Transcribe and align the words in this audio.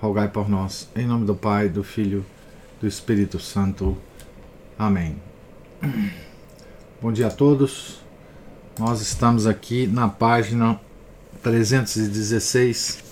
rogai 0.00 0.28
por 0.28 0.48
nós. 0.48 0.88
Em 0.94 1.06
nome 1.06 1.24
do 1.24 1.34
Pai, 1.34 1.68
do 1.68 1.82
Filho, 1.82 2.24
do 2.80 2.86
Espírito 2.86 3.38
Santo. 3.38 3.96
Amém. 4.78 5.20
Bom 7.00 7.12
dia 7.12 7.28
a 7.28 7.30
todos. 7.30 8.00
Nós 8.78 9.00
estamos 9.00 9.46
aqui 9.46 9.86
na 9.86 10.08
página 10.08 10.78
316 11.42 13.04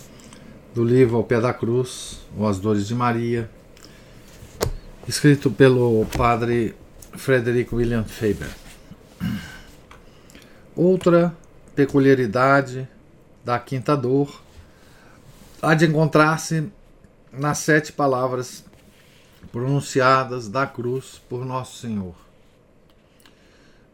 do 0.74 0.84
livro 0.84 1.16
Ao 1.16 1.24
Pé 1.24 1.41
da 1.41 1.55
Cruz, 1.55 2.20
ou 2.36 2.46
As 2.46 2.58
Dores 2.58 2.86
de 2.86 2.94
Maria, 2.94 3.48
escrito 5.08 5.50
pelo 5.50 6.05
padre 6.16 6.74
Frederico 7.12 7.77
William 7.77 8.05
Faber. 8.05 8.50
Outra 10.77 11.34
peculiaridade 11.74 12.88
da 13.44 13.58
quinta 13.58 13.96
dor 13.96 14.42
há 15.62 15.74
de 15.74 15.86
encontrar-se 15.86 16.70
nas 17.38 17.58
sete 17.58 17.92
palavras 17.92 18.64
pronunciadas 19.50 20.48
da 20.48 20.66
cruz 20.66 21.20
por 21.28 21.44
Nosso 21.44 21.78
Senhor. 21.78 22.14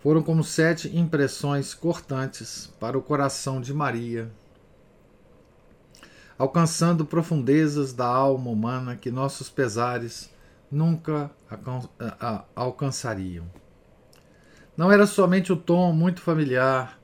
Foram 0.02 0.22
como 0.22 0.42
sete 0.42 0.96
impressões 0.96 1.74
cortantes 1.74 2.70
para 2.78 2.96
o 2.96 3.02
coração 3.02 3.60
de 3.60 3.74
Maria, 3.74 4.30
alcançando 6.38 7.04
profundezas 7.04 7.92
da 7.92 8.06
alma 8.06 8.50
humana 8.50 8.96
que 8.96 9.10
nossos 9.10 9.50
pesares 9.50 10.30
nunca 10.70 11.30
alcançariam. 12.54 13.46
Não 14.76 14.90
era 14.90 15.06
somente 15.06 15.52
o 15.52 15.56
tom 15.56 15.92
muito 15.92 16.22
familiar 16.22 16.98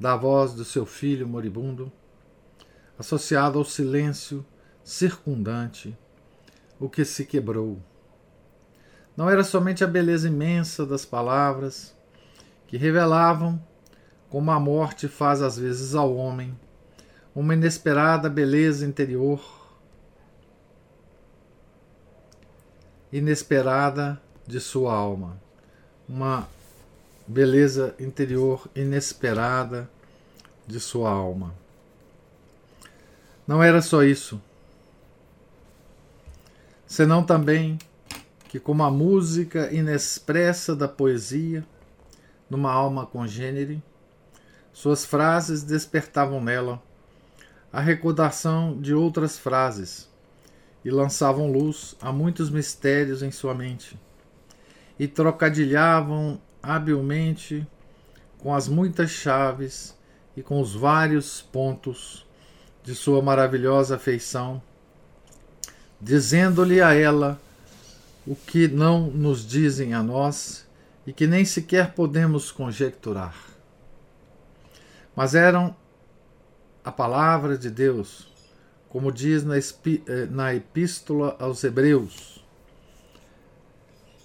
da 0.00 0.16
voz 0.16 0.52
do 0.52 0.64
seu 0.64 0.84
filho 0.84 1.28
moribundo, 1.28 1.92
associado 2.98 3.58
ao 3.58 3.64
silêncio 3.64 4.44
circundante, 4.84 5.96
o 6.78 6.88
que 6.88 7.04
se 7.04 7.24
quebrou. 7.24 7.78
Não 9.16 9.28
era 9.28 9.44
somente 9.44 9.84
a 9.84 9.86
beleza 9.86 10.28
imensa 10.28 10.86
das 10.86 11.04
palavras 11.04 11.94
que 12.66 12.76
revelavam 12.76 13.60
como 14.30 14.50
a 14.50 14.60
morte 14.60 15.08
faz 15.08 15.42
às 15.42 15.58
vezes 15.58 15.94
ao 15.94 16.14
homem 16.14 16.56
uma 17.34 17.54
inesperada 17.54 18.28
beleza 18.28 18.86
interior, 18.86 19.40
inesperada 23.12 24.20
de 24.46 24.60
sua 24.60 24.94
alma, 24.94 25.40
uma 26.08 26.48
beleza 27.26 27.94
interior 27.98 28.68
inesperada 28.74 29.88
de 30.66 30.80
sua 30.80 31.10
alma. 31.10 31.54
Não 33.46 33.62
era 33.62 33.82
só 33.82 34.02
isso 34.02 34.40
senão 36.90 37.22
também 37.22 37.78
que, 38.48 38.58
como 38.58 38.82
a 38.82 38.90
música 38.90 39.72
inexpressa 39.72 40.74
da 40.74 40.88
poesia, 40.88 41.64
numa 42.50 42.72
alma 42.72 43.06
congênere, 43.06 43.80
suas 44.72 45.04
frases 45.04 45.62
despertavam 45.62 46.42
nela 46.42 46.82
a 47.72 47.80
recordação 47.80 48.76
de 48.80 48.92
outras 48.92 49.38
frases 49.38 50.10
e 50.84 50.90
lançavam 50.90 51.52
luz 51.52 51.94
a 52.00 52.10
muitos 52.10 52.50
mistérios 52.50 53.22
em 53.22 53.30
sua 53.30 53.54
mente, 53.54 53.96
e 54.98 55.06
trocadilhavam 55.06 56.40
habilmente 56.60 57.64
com 58.36 58.52
as 58.52 58.66
muitas 58.66 59.12
chaves 59.12 59.96
e 60.36 60.42
com 60.42 60.60
os 60.60 60.74
vários 60.74 61.40
pontos 61.40 62.26
de 62.82 62.96
sua 62.96 63.22
maravilhosa 63.22 63.94
afeição 63.94 64.60
dizendo-lhe 66.00 66.80
a 66.80 66.94
ela 66.94 67.40
o 68.26 68.34
que 68.34 68.68
não 68.68 69.10
nos 69.10 69.46
dizem 69.46 69.92
a 69.92 70.02
nós 70.02 70.66
e 71.06 71.12
que 71.12 71.26
nem 71.26 71.44
sequer 71.44 71.92
podemos 71.94 72.52
conjecturar. 72.52 73.34
Mas 75.14 75.34
eram 75.34 75.74
a 76.84 76.92
palavra 76.92 77.58
de 77.58 77.70
Deus, 77.70 78.28
como 78.88 79.10
diz 79.10 79.44
na, 79.44 79.58
eh, 79.58 80.26
na 80.30 80.54
Epístola 80.54 81.36
aos 81.38 81.64
Hebreus. 81.64 82.44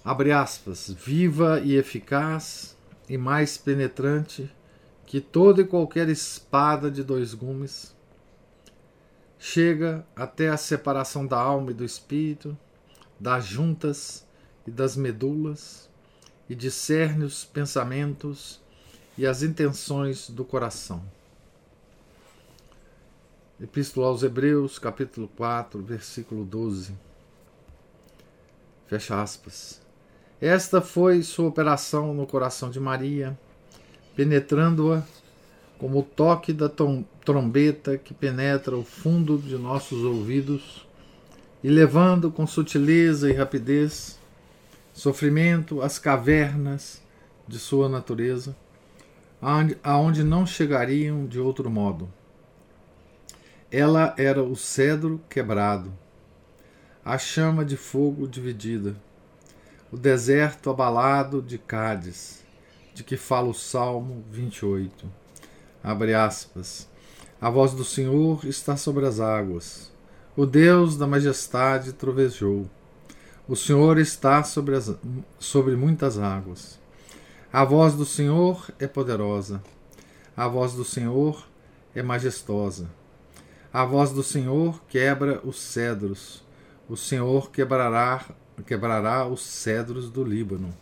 Abre 0.04 0.30
aspas, 0.30 0.88
viva 0.88 1.60
e 1.60 1.74
eficaz 1.74 2.76
e 3.08 3.18
mais 3.18 3.58
penetrante 3.58 4.48
que 5.04 5.20
toda 5.20 5.62
e 5.62 5.66
qualquer 5.66 6.08
espada 6.08 6.90
de 6.90 7.02
dois 7.02 7.34
gumes 7.34 7.95
chega 9.38 10.06
até 10.14 10.48
a 10.48 10.56
separação 10.56 11.26
da 11.26 11.38
alma 11.38 11.70
e 11.70 11.74
do 11.74 11.84
espírito, 11.84 12.56
das 13.18 13.44
juntas 13.46 14.26
e 14.66 14.70
das 14.70 14.96
medulas, 14.96 15.88
e 16.48 16.54
discerne 16.54 17.24
os 17.24 17.44
pensamentos 17.44 18.60
e 19.18 19.26
as 19.26 19.42
intenções 19.42 20.30
do 20.30 20.44
coração. 20.44 21.02
Epístola 23.60 24.08
aos 24.08 24.22
Hebreus, 24.22 24.78
capítulo 24.78 25.28
4, 25.28 25.82
versículo 25.82 26.44
12. 26.44 26.94
Fecha 28.86 29.20
aspas. 29.20 29.80
Esta 30.40 30.82
foi 30.82 31.22
sua 31.22 31.48
operação 31.48 32.12
no 32.12 32.26
coração 32.26 32.70
de 32.70 32.78
Maria, 32.78 33.36
penetrando-a 34.14 35.02
como 35.78 36.00
o 36.00 36.02
toque 36.02 36.52
da 36.52 36.68
trombeta 37.26 37.98
que 37.98 38.14
penetra 38.14 38.76
o 38.76 38.84
fundo 38.84 39.36
de 39.36 39.58
nossos 39.58 40.04
ouvidos 40.04 40.86
e 41.62 41.68
levando 41.68 42.30
com 42.30 42.46
sutileza 42.46 43.28
e 43.28 43.34
rapidez 43.34 44.18
sofrimento 44.92 45.82
às 45.82 45.98
cavernas 45.98 47.02
de 47.48 47.58
sua 47.58 47.88
natureza, 47.88 48.56
aonde 49.82 50.22
não 50.22 50.46
chegariam 50.46 51.26
de 51.26 51.40
outro 51.40 51.68
modo. 51.68 52.08
Ela 53.72 54.14
era 54.16 54.42
o 54.42 54.54
cedro 54.54 55.20
quebrado, 55.28 55.92
a 57.04 57.18
chama 57.18 57.64
de 57.64 57.76
fogo 57.76 58.28
dividida, 58.28 58.96
o 59.90 59.96
deserto 59.96 60.70
abalado 60.70 61.42
de 61.42 61.58
Cádiz, 61.58 62.44
de 62.94 63.02
que 63.02 63.16
fala 63.16 63.48
o 63.48 63.54
Salmo 63.54 64.24
28 64.30 65.26
Abre 65.86 66.14
aspas. 66.14 66.88
A 67.38 67.50
voz 67.50 67.72
do 67.72 67.84
Senhor 67.84 68.46
está 68.46 68.78
sobre 68.78 69.04
as 69.04 69.20
águas. 69.20 69.92
O 70.34 70.46
Deus 70.46 70.96
da 70.96 71.06
majestade 71.06 71.92
trovejou. 71.92 72.66
O 73.46 73.54
Senhor 73.54 73.98
está 73.98 74.42
sobre, 74.42 74.74
as, 74.74 74.94
sobre 75.38 75.76
muitas 75.76 76.18
águas. 76.18 76.80
A 77.52 77.62
voz 77.62 77.92
do 77.94 78.06
Senhor 78.06 78.70
é 78.78 78.86
poderosa. 78.86 79.62
A 80.34 80.48
voz 80.48 80.72
do 80.72 80.84
Senhor 80.84 81.46
é 81.94 82.02
majestosa. 82.02 82.88
A 83.70 83.84
voz 83.84 84.10
do 84.10 84.22
Senhor 84.22 84.80
quebra 84.88 85.38
os 85.44 85.60
cedros. 85.60 86.42
O 86.88 86.96
Senhor 86.96 87.50
quebrará, 87.50 88.24
quebrará 88.66 89.26
os 89.26 89.42
cedros 89.42 90.10
do 90.10 90.24
Líbano. 90.24 90.74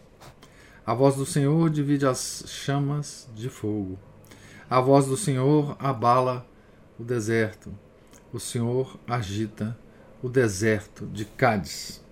A 0.87 0.95
voz 0.95 1.17
do 1.17 1.27
Senhor 1.27 1.69
divide 1.69 2.07
as 2.07 2.45
chamas 2.47 3.29
de 3.35 3.49
fogo. 3.49 3.99
A 4.69 4.81
voz 4.81 5.07
do 5.07 5.17
Senhor 5.17 5.77
abala 5.79 6.47
o 6.99 7.05
deserto. 7.05 7.73
O 8.33 8.41
Senhor 8.41 8.99
agita 9.07 9.77
o 10.23 10.29
deserto 10.29 11.07
de 11.07 11.25
Cádiz. 11.25 12.03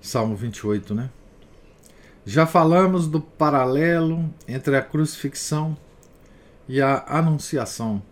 Salmo 0.00 0.36
28, 0.36 0.94
né? 0.94 1.10
Já 2.24 2.46
falamos 2.46 3.06
do 3.06 3.20
paralelo 3.20 4.32
entre 4.46 4.76
a 4.76 4.82
crucifixão 4.82 5.76
e 6.68 6.80
a 6.80 7.04
anunciação, 7.08 8.02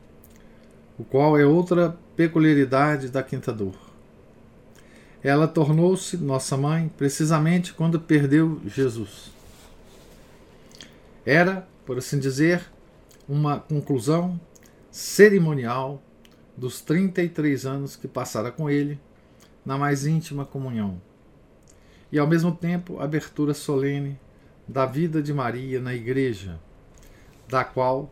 o 0.99 1.05
qual 1.05 1.38
é 1.38 1.44
outra 1.44 1.96
peculiaridade 2.17 3.08
da 3.08 3.22
quinta 3.22 3.52
dor. 3.52 3.75
Ela 5.22 5.46
tornou-se 5.46 6.17
nossa 6.17 6.56
mãe 6.56 6.90
precisamente 6.96 7.75
quando 7.75 8.00
perdeu 8.00 8.61
Jesus. 8.67 9.31
Era, 11.25 11.67
por 11.84 11.99
assim 11.99 12.19
dizer, 12.19 12.64
uma 13.28 13.58
conclusão 13.58 14.40
cerimonial 14.90 16.02
dos 16.56 16.81
33 16.81 17.67
anos 17.67 17.96
que 17.96 18.08
passara 18.08 18.50
com 18.50 18.70
ele 18.70 18.99
na 19.64 19.76
mais 19.76 20.06
íntima 20.06 20.44
comunhão, 20.44 21.00
e 22.11 22.19
ao 22.19 22.26
mesmo 22.26 22.52
tempo 22.52 23.00
abertura 23.00 23.52
solene 23.52 24.19
da 24.67 24.87
vida 24.87 25.20
de 25.20 25.34
Maria 25.34 25.81
na 25.81 25.94
Igreja, 25.94 26.61
da 27.49 27.64
qual 27.64 28.11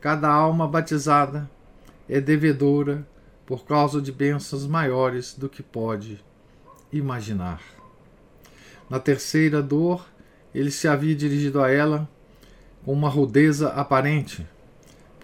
cada 0.00 0.28
alma 0.28 0.66
batizada 0.66 1.48
é 2.08 2.20
devedora 2.20 3.06
por 3.44 3.64
causa 3.64 4.00
de 4.02 4.10
bênçãos 4.10 4.66
maiores 4.66 5.34
do 5.34 5.48
que 5.48 5.62
pode 5.62 6.22
imaginar. 6.92 7.62
Na 8.90 8.98
terceira 9.00 9.62
dor, 9.62 10.06
ele 10.54 10.70
se 10.70 10.86
havia 10.88 11.14
dirigido 11.14 11.62
a 11.62 11.70
ela 11.70 12.08
com 12.84 12.92
uma 12.92 13.08
rudeza 13.08 13.70
aparente, 13.70 14.46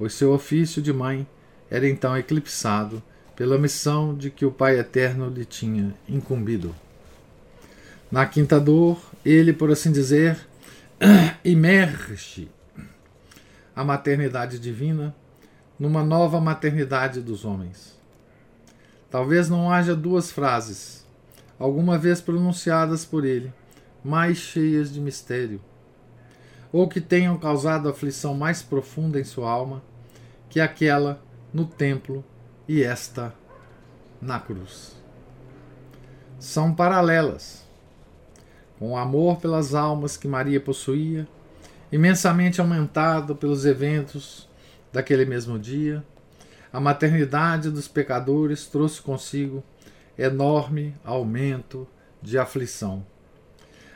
pois 0.03 0.15
seu 0.15 0.33
ofício 0.33 0.83
de 0.83 0.93
mãe 0.93 1.25
era 1.71 1.89
então 1.89 2.19
eclipsado 2.19 3.01
pela 3.37 3.57
missão 3.57 4.13
de 4.13 4.33
que 4.33 4.45
o 4.45 4.51
Pai 4.51 4.77
Eterno 4.77 5.29
lhe 5.29 5.45
tinha 5.45 5.95
incumbido. 6.09 6.75
Na 8.11 8.27
quinta 8.27 8.59
dor, 8.59 9.01
ele, 9.25 9.53
por 9.53 9.71
assim 9.71 9.93
dizer, 9.93 10.37
imerge 11.45 12.51
a 13.77 13.85
maternidade 13.85 14.59
divina 14.59 15.15
numa 15.79 16.03
nova 16.03 16.41
maternidade 16.41 17.21
dos 17.21 17.45
homens. 17.45 17.97
Talvez 19.09 19.49
não 19.49 19.71
haja 19.71 19.95
duas 19.95 20.33
frases, 20.33 21.07
alguma 21.61 21.97
vez 21.97 22.21
pronunciadas 22.21 23.05
por 23.05 23.25
ele, 23.25 23.55
mais 24.03 24.39
cheias 24.39 24.93
de 24.93 25.01
mistério, 25.01 25.61
ou 26.73 26.89
que 26.89 27.01
tenham 27.01 27.39
causado 27.39 27.89
aflição 27.89 28.35
mais 28.35 28.63
profunda 28.63 29.21
em 29.21 29.25
sua 29.25 29.49
alma 29.49 29.92
que 30.53 30.61
aquela 30.61 31.19
no 31.51 31.65
templo 31.65 32.23
e 32.69 32.83
esta 32.83 33.35
na 34.21 34.39
cruz. 34.39 34.95
São 36.39 36.75
paralelas. 36.75 37.67
Com 38.79 38.91
o 38.91 38.97
amor 38.99 39.39
pelas 39.39 39.75
almas 39.75 40.15
que 40.15 40.29
Maria 40.29 40.61
possuía, 40.61 41.27
imensamente 41.91 42.61
aumentado 42.61 43.35
pelos 43.35 43.65
eventos 43.65 44.47
daquele 44.93 45.25
mesmo 45.25 45.59
dia, 45.59 46.05
a 46.71 46.79
maternidade 46.79 47.71
dos 47.71 47.89
pecadores 47.89 48.67
trouxe 48.67 49.01
consigo 49.01 49.65
enorme 50.19 50.95
aumento 51.03 51.89
de 52.21 52.39
aflição. 52.39 53.07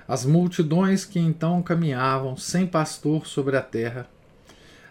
As 0.08 0.24
multidões 0.24 1.04
que 1.04 1.18
então 1.18 1.62
caminhavam 1.62 2.34
sem 2.34 2.66
pastor 2.66 3.26
sobre 3.26 3.58
a 3.58 3.62
terra, 3.62 4.08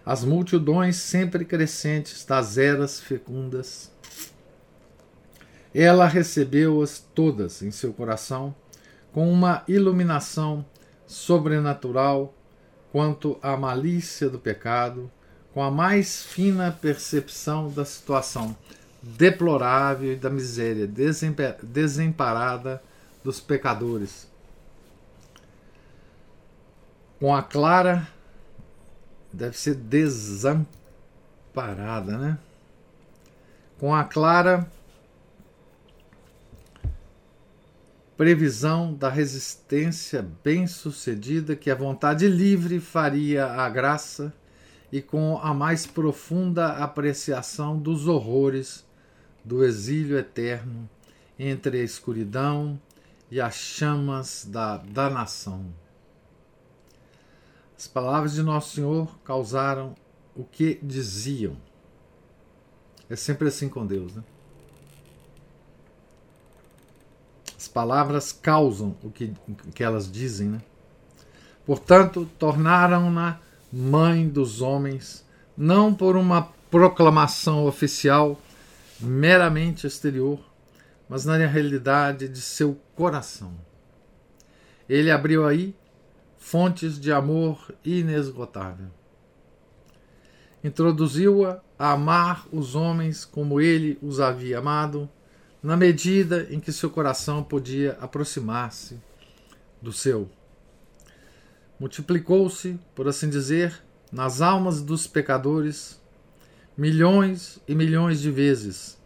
as 0.05 0.23
multidões 0.23 0.97
sempre 0.97 1.43
crescentes 1.43 2.23
das 2.23 2.57
eras 2.57 2.99
fecundas, 2.99 3.91
ela 5.73 6.05
recebeu-as 6.05 6.99
todas 6.99 7.61
em 7.61 7.71
seu 7.71 7.91
coração 7.91 8.55
com 9.11 9.31
uma 9.31 9.63
iluminação 9.67 10.65
sobrenatural 11.07 12.33
quanto 12.91 13.37
à 13.41 13.57
malícia 13.57 14.29
do 14.29 14.39
pecado, 14.39 15.11
com 15.53 15.61
a 15.61 15.71
mais 15.71 16.23
fina 16.23 16.71
percepção 16.71 17.69
da 17.69 17.83
situação 17.83 18.55
deplorável 19.01 20.13
e 20.13 20.15
da 20.15 20.29
miséria 20.29 20.87
desemparada 21.61 22.81
dos 23.23 23.39
pecadores. 23.39 24.29
Com 27.19 27.35
a 27.35 27.43
clara, 27.43 28.07
deve 29.35 29.57
ser 29.57 29.75
desamparada, 29.75 30.65
né? 32.17 32.39
Com 33.77 33.93
a 33.93 34.05
clara 34.05 34.65
previsão 38.15 38.93
da 38.93 39.09
resistência 39.09 40.25
bem-sucedida 40.41 41.53
que 41.55 41.69
a 41.69 41.75
vontade 41.75 42.29
livre 42.29 42.79
faria 42.79 43.45
à 43.45 43.69
graça 43.69 44.33
e 44.89 45.01
com 45.01 45.37
a 45.43 45.53
mais 45.53 45.85
profunda 45.85 46.67
apreciação 46.77 47.77
dos 47.77 48.07
horrores 48.07 48.85
do 49.43 49.65
exílio 49.65 50.17
eterno 50.17 50.89
entre 51.37 51.81
a 51.81 51.83
escuridão 51.83 52.79
e 53.29 53.41
as 53.41 53.55
chamas 53.55 54.47
da 54.49 54.77
danação. 54.77 55.65
As 57.77 57.87
palavras 57.87 58.33
de 58.33 58.41
Nosso 58.41 58.75
Senhor 58.75 59.17
causaram 59.23 59.95
o 60.35 60.43
que 60.43 60.79
diziam. 60.81 61.57
É 63.09 63.15
sempre 63.15 63.47
assim 63.47 63.69
com 63.69 63.85
Deus, 63.85 64.15
né? 64.15 64.23
As 67.57 67.67
palavras 67.67 68.31
causam 68.31 68.95
o 69.03 69.09
que, 69.09 69.33
que 69.73 69.83
elas 69.83 70.11
dizem, 70.11 70.49
né? 70.49 70.61
Portanto, 71.65 72.29
tornaram-na 72.37 73.39
mãe 73.71 74.27
dos 74.27 74.61
homens, 74.61 75.25
não 75.57 75.93
por 75.93 76.15
uma 76.15 76.43
proclamação 76.69 77.65
oficial 77.65 78.39
meramente 78.99 79.87
exterior, 79.87 80.39
mas 81.09 81.25
na 81.25 81.37
realidade 81.37 82.27
de 82.27 82.41
seu 82.41 82.79
coração. 82.95 83.53
Ele 84.87 85.11
abriu 85.11 85.45
aí 85.45 85.75
fontes 86.45 86.99
de 86.99 87.11
amor 87.11 87.73
inesgotável. 87.83 88.85
Introduziu-a 90.63 91.59
a 91.77 91.93
amar 91.93 92.45
os 92.51 92.75
homens 92.75 93.25
como 93.25 93.59
ele 93.59 93.97
os 93.99 94.19
havia 94.19 94.59
amado 94.59 95.09
na 95.61 95.75
medida 95.75 96.47
em 96.51 96.59
que 96.59 96.71
seu 96.71 96.91
coração 96.91 97.43
podia 97.43 97.97
aproximar-se 97.99 99.01
do 99.81 99.91
seu. 99.91 100.29
Multiplicou-se, 101.79 102.79
por 102.93 103.07
assim 103.07 103.27
dizer, 103.27 103.83
nas 104.11 104.39
almas 104.39 104.83
dos 104.83 105.07
pecadores 105.07 105.99
milhões 106.77 107.59
e 107.67 107.73
milhões 107.73 108.21
de 108.21 108.29
vezes 108.29 108.99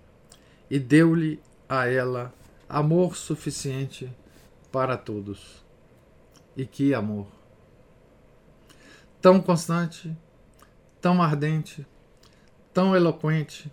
e 0.70 0.78
deu-lhe 0.78 1.40
a 1.70 1.88
ela 1.88 2.34
amor 2.68 3.16
suficiente 3.16 4.12
para 4.74 4.98
todos. 4.98 5.69
E 6.60 6.66
que 6.66 6.94
amor! 6.94 7.26
Tão 9.22 9.40
constante, 9.40 10.14
tão 11.00 11.22
ardente, 11.22 11.88
tão 12.74 12.94
eloquente, 12.94 13.72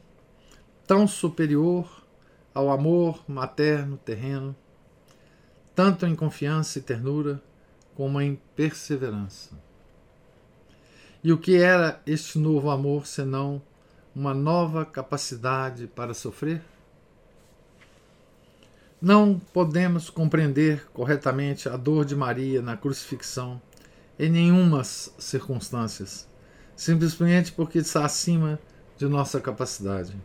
tão 0.87 1.05
superior 1.05 2.07
ao 2.55 2.71
amor 2.71 3.25
materno 3.27 3.97
terreno, 3.97 4.55
tanto 5.75 6.07
em 6.07 6.15
confiança 6.15 6.79
e 6.79 6.83
ternura, 6.83 7.43
como 7.97 8.21
em 8.21 8.41
perseverança. 8.55 9.59
E 11.25 11.33
o 11.33 11.39
que 11.39 11.57
era 11.57 12.01
este 12.07 12.39
novo 12.39 12.71
amor 12.71 13.05
senão 13.05 13.61
uma 14.15 14.33
nova 14.33 14.87
capacidade 14.87 15.89
para 15.89 16.15
sofrer? 16.15 16.63
Não 19.01 19.39
podemos 19.53 20.11
compreender 20.11 20.87
corretamente 20.93 21.69
a 21.69 21.77
dor 21.77 22.05
de 22.05 22.17
Maria 22.17 22.63
na 22.63 22.77
crucifixão 22.77 23.61
em 24.19 24.31
nenhumas 24.31 25.13
circunstâncias, 25.19 26.27
simplesmente 26.75 27.53
porque 27.53 27.79
está 27.79 28.05
acima 28.05 28.59
de 28.97 29.07
nossa 29.07 29.41
capacidade 29.41 30.17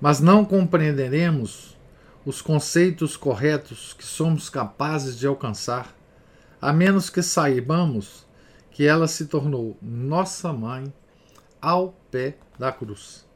mas 0.00 0.20
não 0.20 0.44
compreenderemos 0.44 1.76
os 2.24 2.40
conceitos 2.40 3.16
corretos 3.16 3.92
que 3.92 4.04
somos 4.04 4.48
capazes 4.48 5.18
de 5.18 5.26
alcançar, 5.26 5.94
a 6.60 6.72
menos 6.72 7.08
que 7.10 7.22
saibamos 7.22 8.26
que 8.70 8.84
ela 8.86 9.08
se 9.08 9.26
tornou 9.26 9.76
nossa 9.82 10.52
mãe 10.52 10.92
ao 11.60 11.94
pé 12.10 12.36
da 12.58 12.70
cruz. 12.70 13.26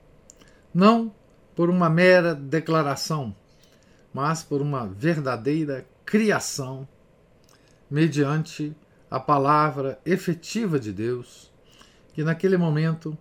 Não 0.73 1.13
por 1.55 1.69
uma 1.69 1.91
mera 1.91 2.35
declaração, 2.35 3.35
mas 4.13 4.43
por 4.43 4.61
uma 4.61 4.87
verdadeira 4.87 5.87
criação, 6.05 6.87
mediante 7.91 8.75
a 9.11 9.21
palavra 9.21 9.99
efetiva 10.05 10.79
de 10.79 10.93
Deus, 10.93 11.51
que 12.13 12.23
naquele 12.23 12.57
momento 12.57 13.17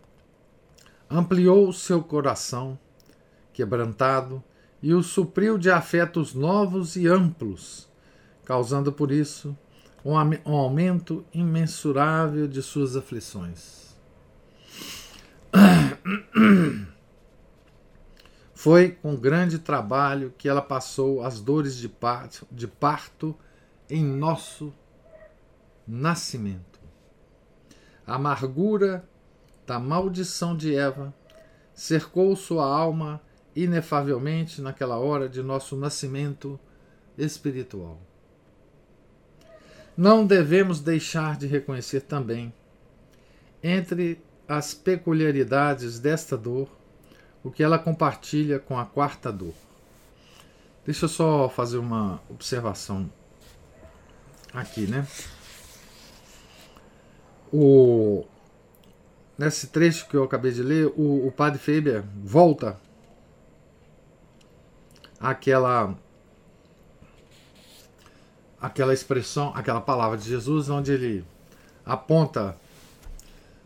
ampliou 1.10 1.72
seu 1.74 2.02
coração 2.02 2.78
quebrantado 3.54 4.44
e 4.82 4.94
o 4.94 5.04
supriu 5.04 5.58
de 5.58 5.70
afetos 5.70 6.34
novos 6.34 6.96
e 6.96 7.08
amplos, 7.08 7.90
causando 8.46 8.92
por 8.92 9.12
isso 9.12 9.58
um, 10.04 10.14
um 10.46 10.56
aumento 10.56 11.26
imensurável 11.34 12.48
de 12.48 12.62
suas 12.62 12.96
aflições. 12.96 13.96
Foi 18.62 18.92
com 18.92 19.16
grande 19.16 19.58
trabalho 19.58 20.36
que 20.38 20.48
ela 20.48 20.62
passou 20.62 21.24
as 21.24 21.42
dores 21.42 21.76
de 21.76 21.90
parto, 21.90 22.48
de 22.52 22.68
parto 22.68 23.36
em 23.90 24.06
nosso 24.06 24.72
nascimento. 25.88 26.80
A 28.06 28.18
amargura 28.18 29.04
da 29.66 29.80
maldição 29.80 30.56
de 30.56 30.76
Eva 30.76 31.12
cercou 31.74 32.36
sua 32.36 32.64
alma 32.64 33.20
inefavelmente 33.56 34.62
naquela 34.62 35.00
hora 35.00 35.28
de 35.28 35.42
nosso 35.42 35.76
nascimento 35.76 36.60
espiritual. 37.18 38.00
Não 39.98 40.24
devemos 40.24 40.82
deixar 40.82 41.36
de 41.36 41.48
reconhecer 41.48 42.02
também, 42.02 42.54
entre 43.64 44.24
as 44.48 44.76
peculiaridades 44.76 45.98
desta 45.98 46.38
dor, 46.38 46.70
o 47.44 47.52
que 47.52 47.64
ela 47.64 47.80
compartilha 47.80 48.60
com 48.60 48.78
a 48.78 48.86
quarta 48.86 49.32
dor. 49.32 49.54
Deixa 50.86 51.06
eu 51.06 51.10
só 51.10 51.50
fazer 51.50 51.78
uma 51.78 52.22
observação 52.30 53.12
aqui, 54.54 54.88
né? 54.88 55.08
O, 57.54 58.26
nesse 59.38 59.68
trecho 59.68 60.08
que 60.08 60.16
eu 60.16 60.24
acabei 60.24 60.52
de 60.52 60.64
ler, 60.64 60.88
o, 60.96 61.28
o 61.28 61.32
padre 61.32 61.60
Faber 61.60 62.04
volta 62.24 62.80
àquela 65.20 65.96
aquela 68.60 68.94
expressão, 68.94 69.52
aquela 69.56 69.82
palavra 69.82 70.18
de 70.18 70.30
Jesus, 70.30 70.70
onde 70.70 70.92
ele 70.92 71.26
aponta 71.84 72.56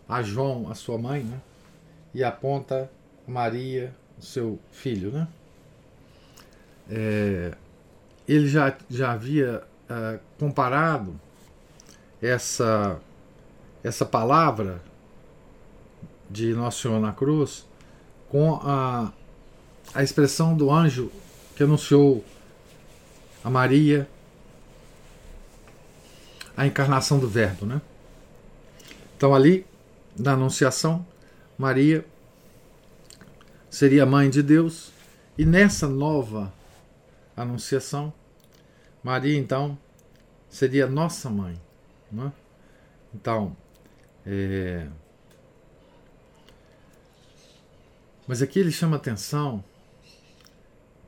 a 0.07 0.21
João, 0.23 0.71
a 0.71 0.75
sua 0.75 0.97
mãe, 0.97 1.23
né? 1.23 1.39
e 2.13 2.23
aponta 2.23 2.89
Maria, 3.27 3.93
seu 4.19 4.59
filho. 4.71 5.11
Né? 5.11 5.27
É, 6.89 7.53
ele 8.27 8.47
já, 8.47 8.75
já 8.89 9.11
havia 9.11 9.63
é, 9.89 10.19
comparado 10.39 11.19
essa, 12.21 12.99
essa 13.83 14.05
palavra 14.05 14.81
de 16.29 16.53
Nosso 16.53 16.81
Senhor 16.81 16.99
na 16.99 17.11
cruz 17.11 17.65
com 18.29 18.55
a, 18.63 19.11
a 19.93 20.03
expressão 20.03 20.55
do 20.55 20.71
anjo 20.71 21.11
que 21.55 21.63
anunciou 21.63 22.23
a 23.43 23.49
Maria 23.49 24.07
a 26.57 26.65
encarnação 26.65 27.19
do 27.19 27.27
Verbo, 27.27 27.65
né? 27.65 27.81
Então 29.17 29.33
ali, 29.33 29.65
na 30.17 30.33
Anunciação, 30.33 31.05
Maria 31.57 32.05
seria 33.75 34.05
mãe 34.05 34.29
de 34.29 34.41
Deus 34.41 34.93
e 35.37 35.43
nessa 35.43 35.85
nova 35.85 36.53
Anunciação, 37.35 38.13
Maria 39.03 39.37
então 39.37 39.77
seria 40.49 40.87
nossa 40.87 41.29
mãe, 41.29 41.61
né? 42.09 42.31
Então, 43.13 43.53
é... 44.25 44.87
mas 48.25 48.41
aqui 48.41 48.59
ele 48.59 48.71
chama 48.71 48.95
atenção 48.95 49.61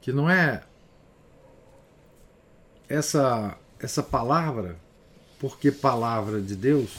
que 0.02 0.12
não 0.12 0.30
é 0.30 0.62
essa 2.90 3.58
essa 3.80 4.04
palavra 4.04 4.78
porque 5.40 5.72
palavra 5.72 6.42
de 6.42 6.54
Deus 6.54 6.98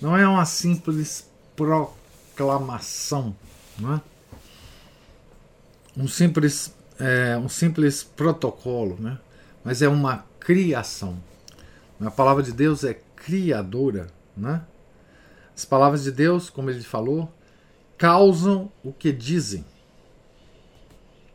não 0.00 0.16
é 0.16 0.28
uma 0.28 0.44
simples 0.44 1.28
proclamação, 1.56 3.34
não 3.80 3.96
é? 3.96 4.17
Um 5.98 6.06
simples 6.06 6.72
é, 6.98 7.36
um 7.36 7.48
simples 7.48 8.02
protocolo, 8.02 8.96
né? 8.98 9.18
mas 9.64 9.82
é 9.82 9.88
uma 9.88 10.24
criação. 10.40 11.18
A 12.00 12.10
palavra 12.10 12.42
de 12.42 12.52
Deus 12.52 12.84
é 12.84 12.94
criadora. 12.94 14.08
Né? 14.36 14.64
As 15.54 15.64
palavras 15.64 16.04
de 16.04 16.12
Deus, 16.12 16.50
como 16.50 16.70
ele 16.70 16.82
falou, 16.82 17.32
causam 17.96 18.70
o 18.82 18.92
que 18.92 19.12
dizem. 19.12 19.64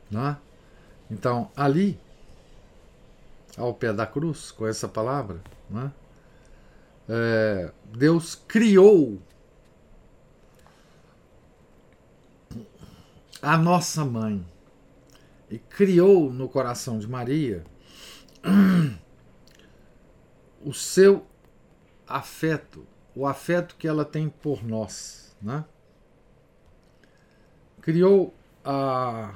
Né? 0.10 0.38
Então, 1.10 1.50
ali, 1.56 2.00
ao 3.58 3.74
pé 3.74 3.94
da 3.94 4.06
cruz, 4.06 4.52
com 4.52 4.68
essa 4.68 4.88
palavra, 4.88 5.42
né? 5.70 5.92
é, 7.08 7.72
Deus 7.86 8.36
criou 8.36 9.22
a 13.42 13.58
nossa 13.58 14.06
mãe 14.06 14.53
e 15.54 15.60
criou 15.60 16.34
no 16.34 16.50
coração 16.50 16.98
de 16.98 17.08
Maria 17.08 17.64
o 20.66 20.74
seu 20.74 21.28
afeto, 22.08 22.88
o 23.16 23.28
afeto 23.28 23.76
que 23.76 23.88
ela 23.88 24.04
tem 24.04 24.30
por 24.30 24.66
nós, 24.66 25.36
né? 25.40 25.64
Criou 27.82 28.34
a, 28.66 29.36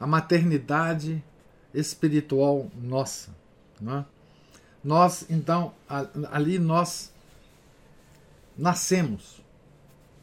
a 0.00 0.06
maternidade 0.06 1.22
espiritual 1.72 2.68
nossa, 2.74 3.30
né? 3.80 4.04
nós 4.82 5.30
então 5.30 5.72
ali 6.32 6.58
nós 6.58 7.12
nascemos 8.58 9.40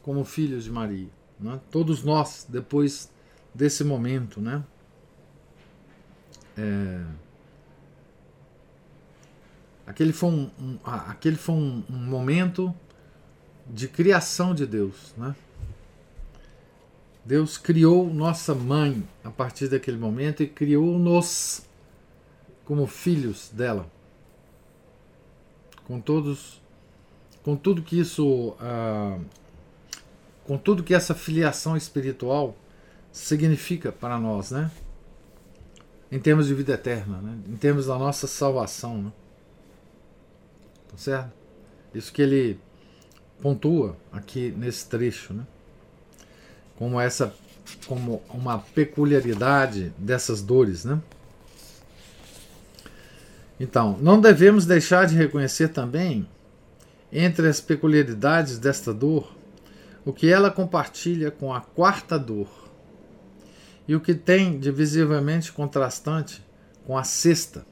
como 0.03 0.25
filhos 0.25 0.65
de 0.65 0.71
Maria, 0.71 1.09
né? 1.39 1.61
todos 1.71 2.03
nós 2.03 2.45
depois 2.49 3.09
desse 3.53 3.83
momento, 3.83 4.39
né? 4.39 4.63
É... 6.57 7.03
Aquele 9.85 10.13
foi 10.13 10.29
um, 10.29 10.51
um 10.59 10.77
aquele 10.83 11.35
foi 11.35 11.55
um, 11.55 11.83
um, 11.89 11.97
momento 11.97 12.73
de 13.65 13.87
criação 13.87 14.53
de 14.53 14.65
Deus, 14.65 15.13
né? 15.17 15.35
Deus 17.25 17.57
criou 17.57 18.11
nossa 18.11 18.53
mãe 18.55 19.03
a 19.23 19.29
partir 19.29 19.67
daquele 19.67 19.97
momento 19.97 20.43
e 20.43 20.47
criou-nos 20.47 21.65
como 22.65 22.87
filhos 22.87 23.49
dela 23.51 23.89
com 25.89 25.99
todos, 25.99 26.61
com 27.41 27.55
tudo 27.55 27.81
que 27.81 27.99
isso, 27.99 28.55
ah, 28.59 29.17
com 30.45 30.55
tudo 30.55 30.83
que 30.83 30.93
essa 30.93 31.15
filiação 31.15 31.75
espiritual 31.75 32.55
significa 33.11 33.91
para 33.91 34.17
nós, 34.19 34.51
né? 34.51 34.71
Em 36.11 36.19
termos 36.19 36.47
de 36.47 36.53
vida 36.53 36.73
eterna, 36.73 37.17
né? 37.21 37.37
Em 37.47 37.55
termos 37.55 37.85
da 37.87 37.97
nossa 37.97 38.27
salvação, 38.27 39.01
né? 39.03 39.11
Tá 40.89 40.97
certo? 40.97 41.31
Isso 41.93 42.11
que 42.11 42.21
ele 42.21 42.59
pontua 43.41 43.95
aqui 44.11 44.53
nesse 44.57 44.87
trecho, 44.87 45.33
né? 45.33 45.45
Como 46.77 46.99
essa, 46.99 47.33
como 47.85 48.21
uma 48.29 48.59
peculiaridade 48.59 49.93
dessas 49.97 50.41
dores, 50.41 50.85
né? 50.85 51.01
Então, 53.59 53.97
não 53.99 54.21
devemos 54.21 54.65
deixar 54.65 55.05
de 55.05 55.15
reconhecer 55.15 55.69
também, 55.69 56.27
entre 57.11 57.47
as 57.47 57.59
peculiaridades 57.59 58.57
desta 58.57 58.93
dor, 58.93 59.35
o 60.05 60.13
que 60.13 60.31
ela 60.31 60.49
compartilha 60.49 61.29
com 61.29 61.53
a 61.53 61.59
quarta 61.59 62.17
dor 62.17 62.68
e 63.89 63.95
o 63.95 63.99
que 63.99 64.13
tem 64.13 64.59
de 64.59 64.71
visivelmente 64.71 65.51
contrastante 65.51 66.45
com 66.85 66.95
a 66.95 67.03
sexta. 67.03 67.65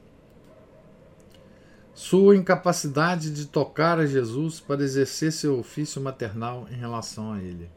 Sua 1.94 2.34
incapacidade 2.34 3.32
de 3.32 3.46
tocar 3.46 4.00
a 4.00 4.04
Jesus 4.04 4.58
para 4.58 4.82
exercer 4.82 5.30
seu 5.30 5.60
ofício 5.60 6.02
maternal 6.02 6.66
em 6.72 6.74
relação 6.74 7.34
a 7.34 7.38
ele. 7.40 7.70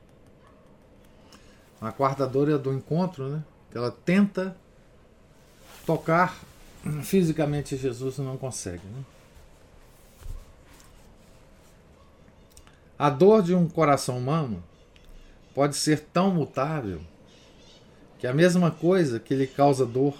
A 1.79 1.91
quarta 1.91 2.25
dor 2.25 2.49
é 2.49 2.57
do 2.57 2.73
encontro, 2.73 3.29
né? 3.29 3.43
Ela 3.75 3.91
tenta 3.91 4.57
tocar 5.85 6.35
fisicamente 7.03 7.77
Jesus 7.77 8.17
não 8.17 8.37
consegue. 8.37 8.87
Né? 8.87 9.03
A 12.97 13.07
dor 13.07 13.43
de 13.43 13.53
um 13.53 13.69
coração 13.69 14.17
humano 14.17 14.63
pode 15.53 15.75
ser 15.75 15.99
tão 16.11 16.33
mutável 16.33 17.01
que 18.21 18.27
a 18.27 18.33
mesma 18.35 18.69
coisa 18.69 19.19
que 19.19 19.33
lhe 19.33 19.47
causa 19.47 19.83
dor 19.83 20.13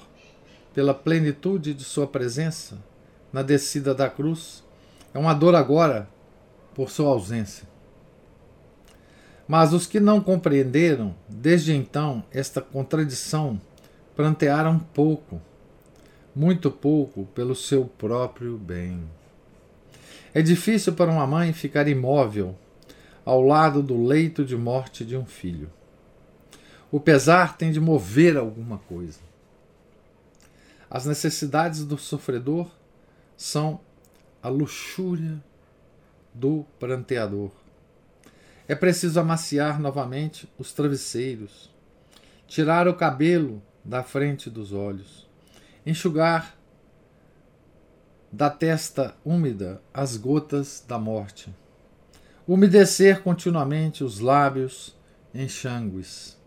pela 0.73 0.91
plenitude 0.91 1.71
de 1.71 1.83
sua 1.83 2.07
presença 2.07 2.79
na 3.31 3.43
descida 3.43 3.93
da 3.93 4.09
cruz 4.09 4.63
é 5.13 5.19
uma 5.19 5.35
dor 5.35 5.53
agora 5.53 6.09
por 6.73 6.89
sua 6.89 7.09
ausência. 7.09 7.69
Mas 9.47 9.71
os 9.71 9.85
que 9.85 9.99
não 9.99 10.19
compreenderam 10.19 11.13
desde 11.29 11.75
então 11.75 12.23
esta 12.31 12.59
contradição 12.59 13.61
prantearam 14.15 14.79
pouco 14.79 15.39
muito 16.35 16.71
pouco 16.71 17.25
pelo 17.35 17.55
seu 17.55 17.85
próprio 17.85 18.57
bem. 18.57 19.03
É 20.33 20.41
difícil 20.41 20.93
para 20.93 21.11
uma 21.11 21.27
mãe 21.27 21.53
ficar 21.53 21.87
imóvel 21.87 22.55
ao 23.23 23.43
lado 23.43 23.83
do 23.83 24.03
leito 24.03 24.43
de 24.43 24.57
morte 24.57 25.05
de 25.05 25.15
um 25.15 25.25
filho. 25.25 25.69
O 26.91 26.99
pesar 26.99 27.57
tem 27.57 27.71
de 27.71 27.79
mover 27.79 28.35
alguma 28.35 28.77
coisa. 28.77 29.19
As 30.89 31.05
necessidades 31.05 31.85
do 31.85 31.97
sofredor 31.97 32.69
são 33.37 33.79
a 34.43 34.49
luxúria 34.49 35.41
do 36.33 36.65
pranteador. 36.77 37.51
É 38.67 38.75
preciso 38.75 39.19
amaciar 39.19 39.79
novamente 39.79 40.51
os 40.57 40.73
travesseiros, 40.73 41.69
tirar 42.45 42.87
o 42.87 42.93
cabelo 42.93 43.61
da 43.83 44.03
frente 44.03 44.49
dos 44.49 44.73
olhos, 44.73 45.27
enxugar 45.85 46.57
da 48.31 48.49
testa 48.49 49.15
úmida 49.25 49.81
as 49.93 50.15
gotas 50.17 50.83
da 50.87 50.97
morte, 50.97 51.53
umedecer 52.47 53.21
continuamente 53.21 54.03
os 54.03 54.19
lábios 54.19 54.95
enxangues, 55.33 56.37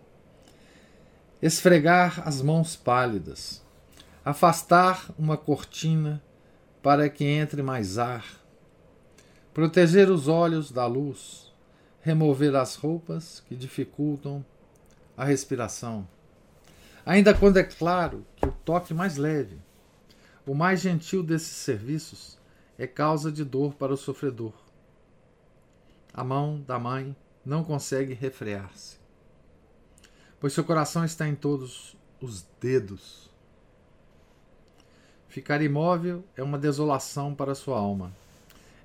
esfregar 1.45 2.27
as 2.27 2.41
mãos 2.41 2.75
pálidas, 2.75 3.63
afastar 4.25 5.11
uma 5.19 5.37
cortina 5.37 6.23
para 6.83 7.07
que 7.11 7.23
entre 7.23 7.63
mais 7.63 7.99
ar, 7.99 8.25
proteger 9.53 10.09
os 10.09 10.27
olhos 10.27 10.73
da 10.73 10.87
luz, 10.87 11.53
remover 12.01 12.57
as 12.57 12.77
roupas 12.77 13.41
que 13.47 13.55
dificultam 13.55 14.43
a 15.15 15.23
respiração. 15.23 16.09
Ainda 17.05 17.35
quando 17.35 17.59
é 17.59 17.63
claro 17.63 18.25
que 18.37 18.47
o 18.49 18.53
toque 18.65 18.95
mais 18.95 19.19
leve, 19.19 19.59
o 20.47 20.55
mais 20.55 20.81
gentil 20.81 21.23
desses 21.23 21.59
serviços, 21.59 22.39
é 22.79 22.87
causa 22.87 23.31
de 23.31 23.45
dor 23.45 23.75
para 23.75 23.93
o 23.93 23.99
sofredor. 23.99 24.55
A 26.11 26.25
mão 26.25 26.65
da 26.67 26.79
mãe 26.79 27.15
não 27.45 27.63
consegue 27.63 28.15
refrear-se, 28.15 28.97
pois 30.45 30.53
seu 30.53 30.63
coração 30.63 31.07
está 31.07 31.27
em 31.27 31.35
todos 31.35 31.97
os 32.21 32.45
dedos. 32.61 33.31
Ficar 35.27 35.63
imóvel 35.63 36.23
é 36.37 36.43
uma 36.43 36.59
desolação 36.59 37.35
para 37.35 37.55
sua 37.55 37.79
alma. 37.79 38.13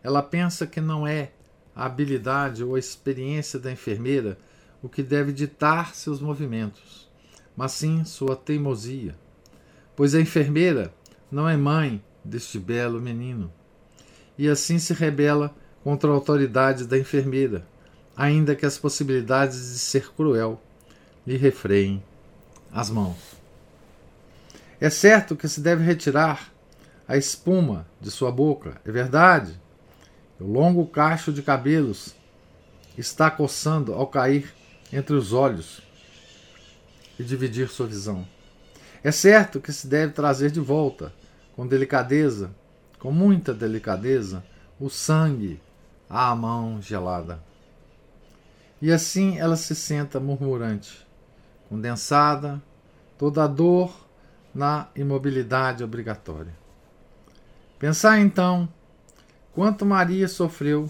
Ela 0.01 0.23
pensa 0.23 0.65
que 0.65 0.79
não 0.79 1.05
é 1.05 1.31
a 1.75 1.85
habilidade 1.85 2.63
ou 2.63 2.75
a 2.75 2.79
experiência 2.79 3.59
da 3.59 3.69
enfermeira 3.69 4.37
o 4.81 4.87
que 4.87 5.03
deve 5.03 5.33
ditar 5.33 5.93
seus 5.95 6.21
movimentos, 6.21 7.09
mas 7.57 7.73
sim 7.73 8.05
sua 8.05 8.37
teimosia, 8.37 9.13
pois 9.97 10.15
a 10.15 10.21
enfermeira 10.21 10.93
não 11.29 11.49
é 11.49 11.57
mãe 11.57 12.01
deste 12.23 12.57
belo 12.57 13.01
menino, 13.01 13.51
e 14.37 14.47
assim 14.47 14.79
se 14.79 14.93
rebela 14.93 15.53
contra 15.83 16.09
a 16.09 16.13
autoridade 16.13 16.87
da 16.87 16.97
enfermeira, 16.97 17.67
ainda 18.15 18.55
que 18.55 18.65
as 18.65 18.77
possibilidades 18.77 19.73
de 19.73 19.79
ser 19.79 20.09
cruel 20.13 20.61
lhe 21.29 21.37
refreiem 21.37 22.03
as 22.71 22.89
mãos. 22.89 23.37
É 24.81 24.89
certo 24.89 25.35
que 25.35 25.47
se 25.47 25.61
deve 25.61 25.83
retirar 25.83 26.51
a 27.07 27.17
espuma 27.17 27.85
de 28.01 28.09
sua 28.09 28.31
boca, 28.31 28.81
é 28.83 28.91
verdade. 28.91 29.53
O 30.39 30.45
longo 30.45 30.87
cacho 30.87 31.31
de 31.31 31.43
cabelos 31.43 32.15
está 32.97 33.29
coçando 33.29 33.93
ao 33.93 34.07
cair 34.07 34.51
entre 34.91 35.13
os 35.13 35.31
olhos 35.31 35.83
e 37.19 37.23
dividir 37.23 37.69
sua 37.69 37.85
visão. 37.85 38.27
É 39.03 39.11
certo 39.11 39.61
que 39.61 39.71
se 39.71 39.85
deve 39.85 40.13
trazer 40.13 40.49
de 40.49 40.59
volta, 40.59 41.13
com 41.55 41.67
delicadeza, 41.67 42.49
com 42.97 43.11
muita 43.11 43.53
delicadeza, 43.53 44.43
o 44.79 44.89
sangue 44.89 45.61
à 46.09 46.35
mão 46.35 46.81
gelada. 46.81 47.39
E 48.81 48.91
assim 48.91 49.37
ela 49.37 49.55
se 49.55 49.75
senta 49.75 50.19
murmurante, 50.19 51.07
condensada, 51.69 52.61
toda 53.17 53.43
a 53.43 53.47
dor 53.47 53.93
na 54.53 54.87
imobilidade 54.95 55.83
obrigatória. 55.83 56.53
Pensar 57.77 58.19
então 58.19 58.67
quanto 59.53 59.85
Maria 59.85 60.27
sofreu 60.27 60.89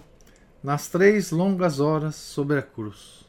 nas 0.63 0.87
três 0.87 1.31
longas 1.31 1.79
horas 1.79 2.15
sobre 2.15 2.57
a 2.57 2.61
cruz. 2.61 3.25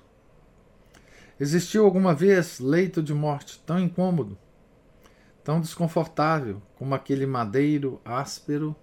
Existiu 1.38 1.85
alguma 1.85 2.14
vez 2.14 2.61
leito 2.61 3.02
de 3.02 3.14
morte 3.14 3.59
tão 3.66 3.78
incômodo, 3.78 4.38
tão 5.42 5.61
desconfortável 5.61 6.61
como 6.76 6.95
aquele 6.95 7.26
madeiro 7.26 8.00
áspero? 8.04 8.76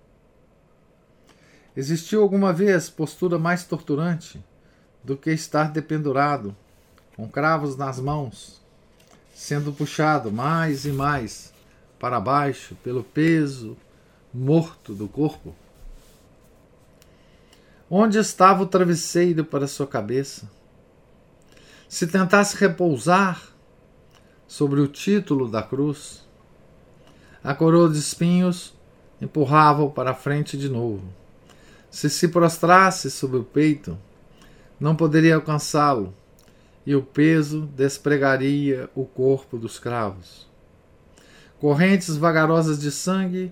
Existiu 1.76 2.24
alguma 2.24 2.52
vez 2.52 2.90
postura 2.90 3.38
mais 3.38 3.64
torturante 3.64 4.44
do 5.04 5.16
que 5.16 5.30
estar 5.32 5.72
dependurado, 5.72 6.56
com 7.18 7.28
cravos 7.28 7.76
nas 7.76 8.00
mãos, 8.00 8.62
sendo 9.34 9.74
puxado 9.74 10.32
mais 10.32 10.86
e 10.86 10.92
mais 10.92 11.52
para 12.00 12.20
baixo 12.20 12.76
pelo 12.84 13.04
peso 13.04 13.76
morto 14.32 14.94
do 14.94 15.08
corpo? 15.08 15.56
Onde 17.90 18.20
estava 18.20 18.62
o 18.62 18.68
travesseiro 18.68 19.44
para 19.44 19.68
sua 19.68 19.88
cabeça? 19.88 20.48
Se 21.90 22.06
tentasse 22.06 22.56
repousar 22.56 23.42
sobre 24.48 24.80
o 24.80 24.88
título 24.88 25.50
da 25.50 25.64
cruz, 25.64 26.24
a 27.44 27.56
coroa 27.56 27.90
de 27.90 27.98
espinhos 27.98 28.74
empurrava-o 29.20 29.90
para 29.90 30.12
a 30.12 30.14
frente 30.16 30.56
de 30.56 30.70
novo. 30.70 31.04
Se 31.90 32.10
se 32.10 32.28
prostrasse 32.28 33.10
sobre 33.10 33.38
o 33.38 33.44
peito, 33.44 33.98
não 34.80 34.96
poderia 34.96 35.36
alcançá-lo, 35.36 36.14
e 36.88 36.96
o 36.96 37.04
peso 37.04 37.70
despregaria 37.76 38.90
o 38.96 39.04
corpo 39.04 39.58
dos 39.58 39.78
cravos. 39.78 40.48
Correntes 41.60 42.16
vagarosas 42.16 42.80
de 42.80 42.92
sangue 42.92 43.52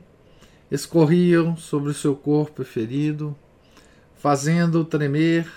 escorriam 0.72 1.58
sobre 1.58 1.92
o 1.92 1.94
seu 1.94 2.16
corpo 2.16 2.64
ferido, 2.64 3.36
fazendo-o 4.16 4.86
tremer 4.86 5.52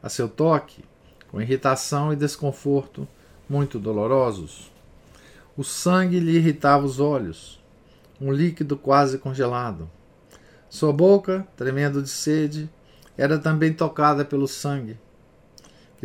a 0.00 0.08
seu 0.08 0.28
toque, 0.28 0.84
com 1.28 1.42
irritação 1.42 2.12
e 2.12 2.16
desconforto 2.16 3.08
muito 3.48 3.80
dolorosos. 3.80 4.70
O 5.56 5.64
sangue 5.64 6.20
lhe 6.20 6.36
irritava 6.36 6.86
os 6.86 7.00
olhos, 7.00 7.60
um 8.20 8.30
líquido 8.30 8.76
quase 8.76 9.18
congelado. 9.18 9.90
Sua 10.70 10.92
boca, 10.92 11.44
tremendo 11.56 12.00
de 12.00 12.10
sede, 12.10 12.70
era 13.18 13.40
também 13.40 13.72
tocada 13.72 14.24
pelo 14.24 14.46
sangue, 14.46 14.96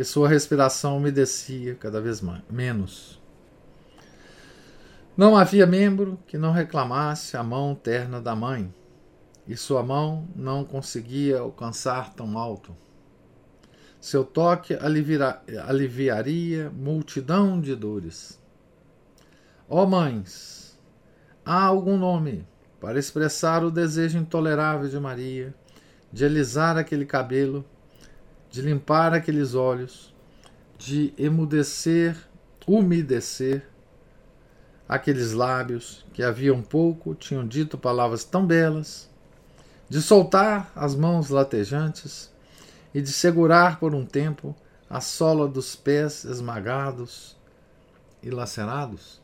que 0.00 0.04
sua 0.04 0.30
respiração 0.30 0.96
umedecia 0.96 1.74
cada 1.74 2.00
vez 2.00 2.22
mais, 2.22 2.40
menos. 2.48 3.20
Não 5.14 5.36
havia 5.36 5.66
membro 5.66 6.18
que 6.26 6.38
não 6.38 6.52
reclamasse 6.52 7.36
a 7.36 7.42
mão 7.42 7.74
terna 7.74 8.18
da 8.18 8.34
mãe, 8.34 8.74
e 9.46 9.54
sua 9.58 9.82
mão 9.82 10.26
não 10.34 10.64
conseguia 10.64 11.40
alcançar 11.40 12.14
tão 12.14 12.38
alto. 12.38 12.74
Seu 14.00 14.24
toque 14.24 14.72
aliviaria 15.68 16.70
multidão 16.70 17.60
de 17.60 17.76
dores. 17.76 18.40
Ó 19.68 19.82
oh 19.82 19.86
mães, 19.86 20.80
há 21.44 21.62
algum 21.62 21.98
nome 21.98 22.48
para 22.80 22.98
expressar 22.98 23.62
o 23.62 23.70
desejo 23.70 24.16
intolerável 24.16 24.88
de 24.88 24.98
Maria 24.98 25.54
de 26.10 26.24
alisar 26.24 26.78
aquele 26.78 27.04
cabelo 27.04 27.66
de 28.50 28.62
limpar 28.62 29.14
aqueles 29.14 29.54
olhos, 29.54 30.12
de 30.76 31.14
emudecer, 31.16 32.16
umedecer 32.66 33.68
aqueles 34.88 35.32
lábios 35.32 36.04
que 36.12 36.22
havia 36.22 36.52
um 36.52 36.62
pouco 36.62 37.14
tinham 37.14 37.46
dito 37.46 37.78
palavras 37.78 38.24
tão 38.24 38.44
belas, 38.44 39.08
de 39.88 40.02
soltar 40.02 40.72
as 40.74 40.94
mãos 40.94 41.30
latejantes 41.30 42.32
e 42.92 43.00
de 43.00 43.12
segurar 43.12 43.78
por 43.78 43.94
um 43.94 44.04
tempo 44.04 44.54
a 44.88 45.00
sola 45.00 45.46
dos 45.46 45.76
pés 45.76 46.24
esmagados 46.24 47.36
e 48.20 48.30
lacerados? 48.30 49.20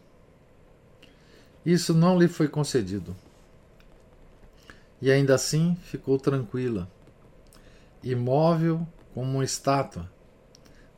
Isso 1.64 1.92
não 1.92 2.16
lhe 2.16 2.28
foi 2.28 2.46
concedido. 2.46 3.16
E 5.02 5.10
ainda 5.10 5.34
assim 5.34 5.76
ficou 5.82 6.16
tranquila, 6.16 6.88
imóvel 8.02 8.86
como 9.16 9.33
uma 9.33 9.44
estátua, 9.44 10.07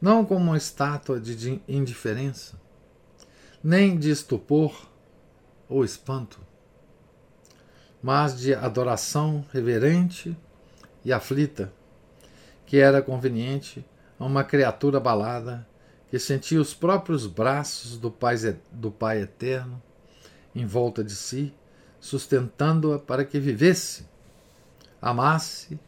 não 0.01 0.25
como 0.25 0.47
uma 0.47 0.57
estátua 0.57 1.21
de 1.21 1.63
indiferença, 1.69 2.61
nem 3.63 3.97
de 3.97 4.11
estupor 4.11 4.91
ou 5.69 5.85
espanto, 5.85 6.41
mas 8.03 8.37
de 8.37 8.53
adoração 8.53 9.47
reverente 9.53 10.37
e 11.05 11.13
aflita, 11.13 11.73
que 12.67 12.79
era 12.79 13.01
conveniente 13.01 13.87
a 14.19 14.25
uma 14.25 14.43
criatura 14.43 14.97
abalada 14.97 15.65
que 16.11 16.19
sentia 16.19 16.61
os 16.61 16.75
próprios 16.75 17.25
braços 17.25 17.97
do 17.97 18.11
Pai, 18.11 18.35
do 18.73 18.91
Pai 18.91 19.23
Eterno 19.23 19.81
em 20.53 20.67
volta 20.67 21.05
de 21.05 21.15
si, 21.15 21.55
sustentando-a 22.01 22.99
para 22.99 23.25
que 23.25 23.39
vivesse, 23.39 24.05
amasse 25.01 25.79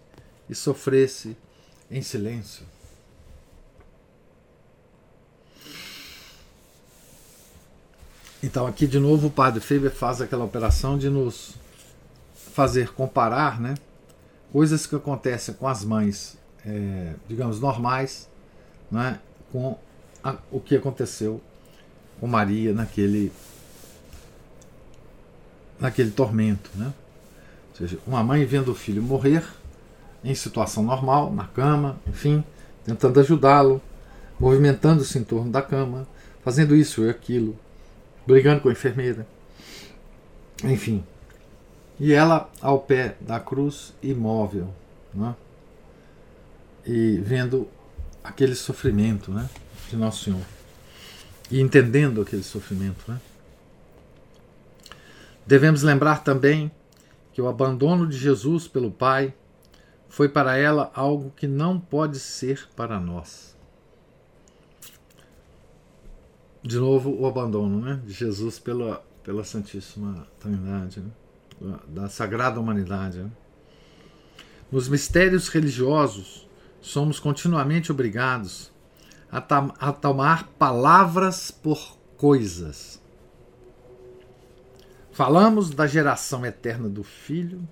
e 0.49 0.55
sofresse 0.55 1.37
em 1.90 2.03
silêncio. 2.03 2.64
Então, 8.42 8.66
aqui 8.66 8.87
de 8.87 8.98
novo 8.98 9.26
o 9.26 9.31
padre 9.31 9.61
Faber 9.61 9.90
faz 9.90 10.20
aquela 10.22 10.44
operação 10.44 10.96
de 10.96 11.11
nos 11.11 11.55
fazer 12.35 12.92
comparar 12.92 13.61
né, 13.61 13.74
coisas 14.50 14.87
que 14.87 14.96
acontecem 14.96 15.55
com 15.55 15.68
as 15.68 15.85
mães, 15.85 16.38
é, 16.64 17.14
digamos, 17.29 17.61
normais, 17.61 18.29
né, 18.90 19.20
com 19.53 19.79
a, 20.24 20.37
o 20.50 20.59
que 20.59 20.74
aconteceu 20.74 21.40
com 22.18 22.26
Maria 22.26 22.72
naquele 22.72 23.33
naquele 25.79 26.11
tormento, 26.11 26.70
né? 26.74 26.92
Ou 27.70 27.76
seja, 27.76 27.98
uma 28.07 28.22
mãe 28.22 28.44
vendo 28.44 28.70
o 28.70 28.74
filho 28.74 29.03
morrer 29.03 29.42
em 30.23 30.35
situação 30.35 30.83
normal, 30.83 31.33
na 31.33 31.45
cama, 31.45 31.99
enfim, 32.07 32.45
tentando 32.85 33.21
ajudá-lo, 33.21 33.81
movimentando-se 34.39 35.19
em 35.19 35.25
torno 35.25 35.51
da 35.51 35.63
cama, 35.63 36.07
fazendo 36.45 36.75
isso 36.75 37.05
e 37.05 37.11
aquilo, 37.11 37.57
brigando 38.27 38.61
com 38.61 38.69
a 38.69 38.73
enfermeira, 38.73 39.27
enfim. 40.65 41.05
E 41.99 42.13
ela 42.13 42.51
ao 42.61 42.81
pé 42.81 43.17
da 43.21 43.39
cruz, 43.39 43.93
imóvel, 44.03 44.69
né? 45.15 45.35
e 46.87 47.19
vendo 47.19 47.69
aquele 48.25 48.55
sofrimento 48.55 49.31
né? 49.31 49.49
de 49.89 49.97
Nosso 49.97 50.25
Senhor, 50.25 50.41
e 51.51 51.61
entendendo 51.61 52.23
aquele 52.23 52.43
sofrimento. 52.43 53.05
Né? 53.07 53.21
Devemos 55.47 55.83
lembrar 55.83 56.23
também 56.23 56.71
que 57.33 57.43
o 57.43 57.49
abandono 57.49 58.07
de 58.07 58.17
Jesus 58.17 58.67
pelo 58.67 58.91
Pai 58.91 59.35
foi 60.11 60.29
para 60.29 60.57
ela 60.57 60.90
algo 60.92 61.33
que 61.37 61.46
não 61.46 61.79
pode 61.79 62.18
ser 62.18 62.68
para 62.75 62.99
nós. 62.99 63.57
De 66.62 66.79
novo, 66.79 67.16
o 67.16 67.27
abandono 67.27 67.81
né, 67.81 68.03
de 68.05 68.12
Jesus 68.12 68.59
pela, 68.59 69.03
pela 69.23 69.44
Santíssima 69.44 70.27
Trindade, 70.40 71.01
né, 71.01 71.79
da 71.87 72.09
Sagrada 72.09 72.61
Humanidade. 72.61 73.20
Né. 73.20 73.31
Nos 74.70 74.88
mistérios 74.88 75.49
religiosos, 75.49 76.46
somos 76.81 77.20
continuamente 77.20 77.92
obrigados 77.92 78.73
a, 79.31 79.38
a 79.79 79.92
tomar 79.92 80.49
palavras 80.59 81.53
por 81.53 81.96
coisas. 82.16 83.01
Falamos 85.12 85.70
da 85.70 85.87
geração 85.87 86.44
eterna 86.44 86.88
do 86.88 87.05
Filho 87.05 87.66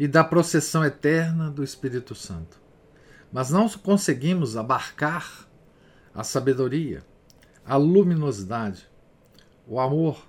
e 0.00 0.08
da 0.08 0.24
processão 0.24 0.82
eterna 0.82 1.50
do 1.50 1.62
Espírito 1.62 2.14
Santo. 2.14 2.58
Mas 3.30 3.50
não 3.50 3.68
conseguimos 3.68 4.56
abarcar 4.56 5.46
a 6.14 6.24
sabedoria, 6.24 7.04
a 7.66 7.76
luminosidade, 7.76 8.88
o 9.66 9.78
amor, 9.78 10.26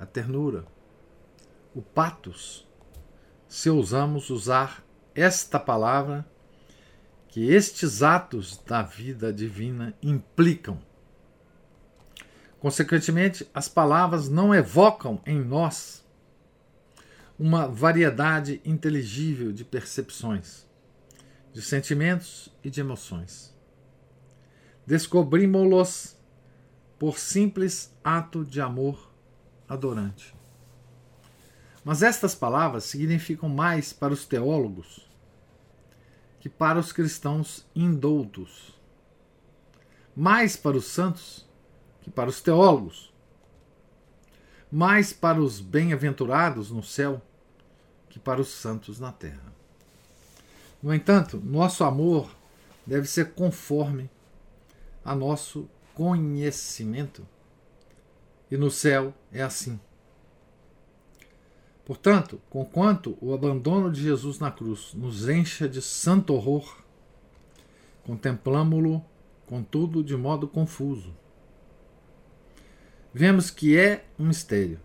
a 0.00 0.04
ternura, 0.04 0.66
o 1.76 1.80
patos, 1.80 2.66
se 3.46 3.70
ousamos 3.70 4.30
usar 4.30 4.84
esta 5.14 5.60
palavra 5.60 6.26
que 7.28 7.48
estes 7.48 8.02
atos 8.02 8.60
da 8.66 8.82
vida 8.82 9.32
divina 9.32 9.94
implicam. 10.02 10.80
Consequentemente, 12.58 13.48
as 13.54 13.68
palavras 13.68 14.28
não 14.28 14.52
evocam 14.52 15.20
em 15.24 15.40
nós 15.40 16.04
uma 17.38 17.66
variedade 17.66 18.60
inteligível 18.64 19.52
de 19.52 19.64
percepções, 19.64 20.66
de 21.52 21.60
sentimentos 21.60 22.54
e 22.64 22.70
de 22.70 22.80
emoções. 22.80 23.54
Descobrimos-los 24.86 26.16
por 26.98 27.18
simples 27.18 27.94
ato 28.02 28.44
de 28.44 28.60
amor 28.60 29.12
adorante. 29.68 30.34
Mas 31.84 32.02
estas 32.02 32.34
palavras 32.34 32.84
significam 32.84 33.48
mais 33.48 33.92
para 33.92 34.12
os 34.12 34.24
teólogos 34.24 35.06
que 36.40 36.48
para 36.48 36.78
os 36.78 36.92
cristãos 36.92 37.66
indoutos, 37.74 38.72
mais 40.14 40.56
para 40.56 40.76
os 40.76 40.86
santos 40.86 41.46
que 42.00 42.10
para 42.10 42.30
os 42.30 42.40
teólogos, 42.40 43.12
mais 44.70 45.12
para 45.12 45.40
os 45.40 45.60
bem-aventurados 45.60 46.70
no 46.70 46.82
céu 46.82 47.22
que 48.08 48.18
para 48.18 48.40
os 48.40 48.48
santos 48.48 48.98
na 48.98 49.12
terra. 49.12 49.52
No 50.82 50.94
entanto, 50.94 51.40
nosso 51.44 51.84
amor 51.84 52.30
deve 52.86 53.06
ser 53.06 53.32
conforme 53.32 54.08
a 55.04 55.14
nosso 55.14 55.68
conhecimento. 55.94 57.26
E 58.50 58.56
no 58.56 58.70
céu 58.70 59.14
é 59.32 59.42
assim. 59.42 59.80
Portanto, 61.84 62.40
conquanto 62.50 63.16
o 63.20 63.32
abandono 63.32 63.90
de 63.90 64.02
Jesus 64.02 64.38
na 64.38 64.50
cruz 64.50 64.92
nos 64.92 65.28
encha 65.28 65.68
de 65.68 65.80
santo 65.80 66.34
horror, 66.34 66.78
contemplamo-lo, 68.04 69.04
contudo, 69.46 70.02
de 70.02 70.16
modo 70.16 70.48
confuso. 70.48 71.14
Vemos 73.18 73.50
que 73.50 73.78
é 73.78 74.04
um 74.18 74.26
mistério, 74.26 74.78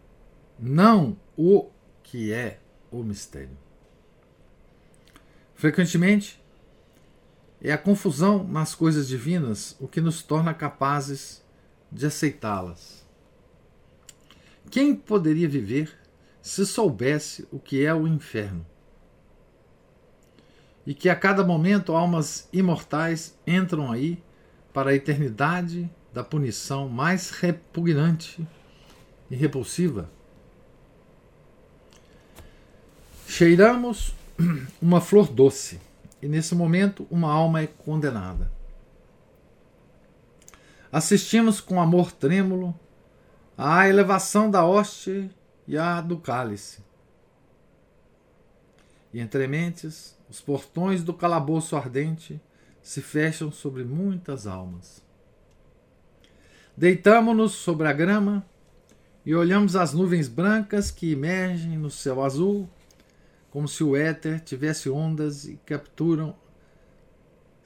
não 0.58 1.18
o 1.36 1.70
que 2.02 2.32
é 2.32 2.62
o 2.90 3.04
mistério. 3.04 3.58
Frequentemente, 5.54 6.42
é 7.62 7.74
a 7.74 7.78
confusão 7.78 8.42
nas 8.48 8.74
coisas 8.74 9.10
divinas 9.10 9.76
o 9.82 9.86
que 9.86 10.00
nos 10.00 10.24
torna 10.24 10.54
capazes 10.54 11.44
de 11.92 12.06
aceitá-las. 12.06 13.06
Quem 14.70 14.96
poderia 14.96 15.50
viver 15.50 15.94
se 16.42 16.66
soubesse 16.66 17.46
o 17.52 17.60
que 17.60 17.86
é 17.86 17.94
o 17.94 18.08
inferno? 18.08 18.66
E 20.88 20.94
que 20.94 21.10
a 21.10 21.18
cada 21.18 21.44
momento 21.44 21.94
almas 21.94 22.48
imortais 22.54 23.38
entram 23.46 23.92
aí 23.92 24.24
para 24.72 24.92
a 24.92 24.96
eternidade 24.96 25.92
da 26.14 26.24
punição 26.24 26.90
mais 26.90 27.30
repugnante 27.30 28.46
e 29.30 29.36
repulsiva? 29.36 30.10
Cheiramos 33.28 34.14
uma 34.82 35.00
flor 35.00 35.32
doce 35.32 35.80
e 36.22 36.28
nesse 36.28 36.54
momento 36.54 37.08
uma 37.10 37.32
alma 37.32 37.62
é 37.62 37.68
condenada. 37.68 38.52
Assistimos 40.92 41.62
com 41.62 41.82
amor 41.82 42.12
trêmulo 42.12 42.78
à 43.58 43.88
elevação 43.88 44.52
da 44.52 44.66
hoste 44.66 45.30
e 45.68 45.78
à 45.78 46.02
do 46.02 46.18
cálice. 46.18 46.84
E 49.14 49.20
entre 49.20 49.48
mentes, 49.48 50.18
os 50.30 50.42
portões 50.42 51.04
do 51.04 51.14
calabouço 51.14 51.76
ardente 51.76 52.42
se 52.82 53.02
fecham 53.02 53.52
sobre 53.52 53.84
muitas 53.84 54.48
almas. 54.48 55.02
Deitamo-nos 56.82 57.52
sobre 57.52 57.88
a 57.88 57.94
grama 57.94 58.44
e 59.24 59.36
olhamos 59.36 59.76
as 59.76 59.94
nuvens 59.94 60.28
brancas 60.28 60.90
que 60.90 61.12
emergem 61.12 61.78
no 61.78 61.92
céu 61.92 62.24
azul 62.24 62.68
como 63.52 63.68
se 63.68 63.84
o 63.84 63.96
éter 63.96 64.40
tivesse 64.40 64.90
ondas 64.90 65.46
e 65.46 65.60
capturam 65.64 66.36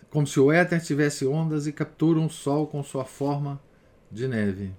como 0.10 0.28
se 0.28 0.38
o 0.38 0.52
éter 0.52 0.82
tivesse 0.82 1.26
ondas 1.26 1.66
e 1.66 1.72
capturam 1.72 2.26
o 2.26 2.30
sol 2.30 2.68
com 2.68 2.84
sua 2.84 3.06
forma 3.06 3.58
de 4.12 4.28
neve. 4.28 4.74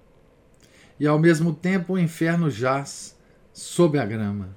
E 0.99 1.07
ao 1.07 1.17
mesmo 1.17 1.51
tempo 1.51 1.93
o 1.93 1.99
inferno 1.99 2.47
jaz 2.47 3.17
sob 3.51 3.97
a 3.97 4.05
grama, 4.05 4.55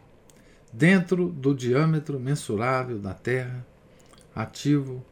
dentro 0.70 1.30
do 1.30 1.54
diâmetro 1.54 2.20
mensurável 2.20 2.98
da 2.98 3.14
terra, 3.14 3.66
ativo, 4.34 5.02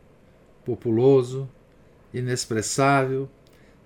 populoso, 0.62 1.48
inexpressável, 2.12 3.30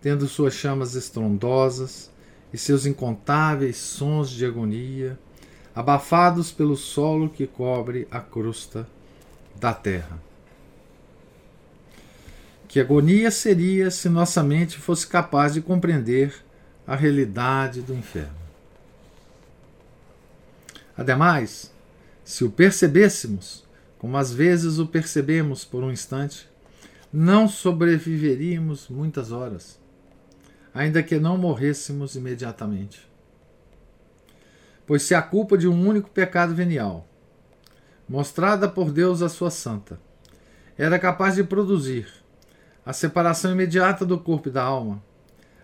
tendo 0.02 0.26
suas 0.26 0.52
chamas 0.52 0.96
estrondosas 0.96 2.10
e 2.52 2.58
seus 2.58 2.84
incontáveis 2.84 3.76
sons 3.76 4.28
de 4.28 4.44
agonia 4.44 5.18
abafados 5.74 6.50
pelo 6.52 6.76
solo 6.76 7.30
que 7.30 7.46
cobre 7.46 8.06
a 8.10 8.20
crosta 8.20 8.86
da 9.58 9.72
terra. 9.72 10.20
Que 12.68 12.80
agonia 12.80 13.30
seria 13.30 13.90
se 13.90 14.08
nossa 14.08 14.42
mente 14.42 14.76
fosse 14.76 15.06
capaz 15.06 15.54
de 15.54 15.62
compreender 15.62 16.34
a 16.86 16.96
realidade 16.96 17.80
do 17.80 17.94
inferno. 17.94 18.42
Ademais, 20.96 21.72
se 22.24 22.44
o 22.44 22.50
percebêssemos, 22.50 23.64
como 23.98 24.16
às 24.16 24.32
vezes 24.32 24.78
o 24.78 24.86
percebemos 24.86 25.64
por 25.64 25.84
um 25.84 25.92
instante, 25.92 26.48
não 27.12 27.46
sobreviveríamos 27.46 28.88
muitas 28.88 29.32
horas, 29.32 29.78
ainda 30.74 31.02
que 31.02 31.18
não 31.18 31.36
morrêssemos 31.36 32.14
imediatamente. 32.14 33.08
Pois 34.86 35.02
se 35.02 35.14
a 35.14 35.22
culpa 35.22 35.56
de 35.56 35.68
um 35.68 35.88
único 35.88 36.10
pecado 36.10 36.54
venial, 36.54 37.06
mostrada 38.08 38.68
por 38.68 38.90
Deus 38.90 39.22
a 39.22 39.28
sua 39.28 39.50
santa, 39.50 40.00
era 40.76 40.98
capaz 40.98 41.36
de 41.36 41.44
produzir 41.44 42.08
a 42.84 42.92
separação 42.92 43.52
imediata 43.52 44.04
do 44.04 44.18
corpo 44.18 44.48
e 44.48 44.52
da 44.52 44.62
alma, 44.62 45.02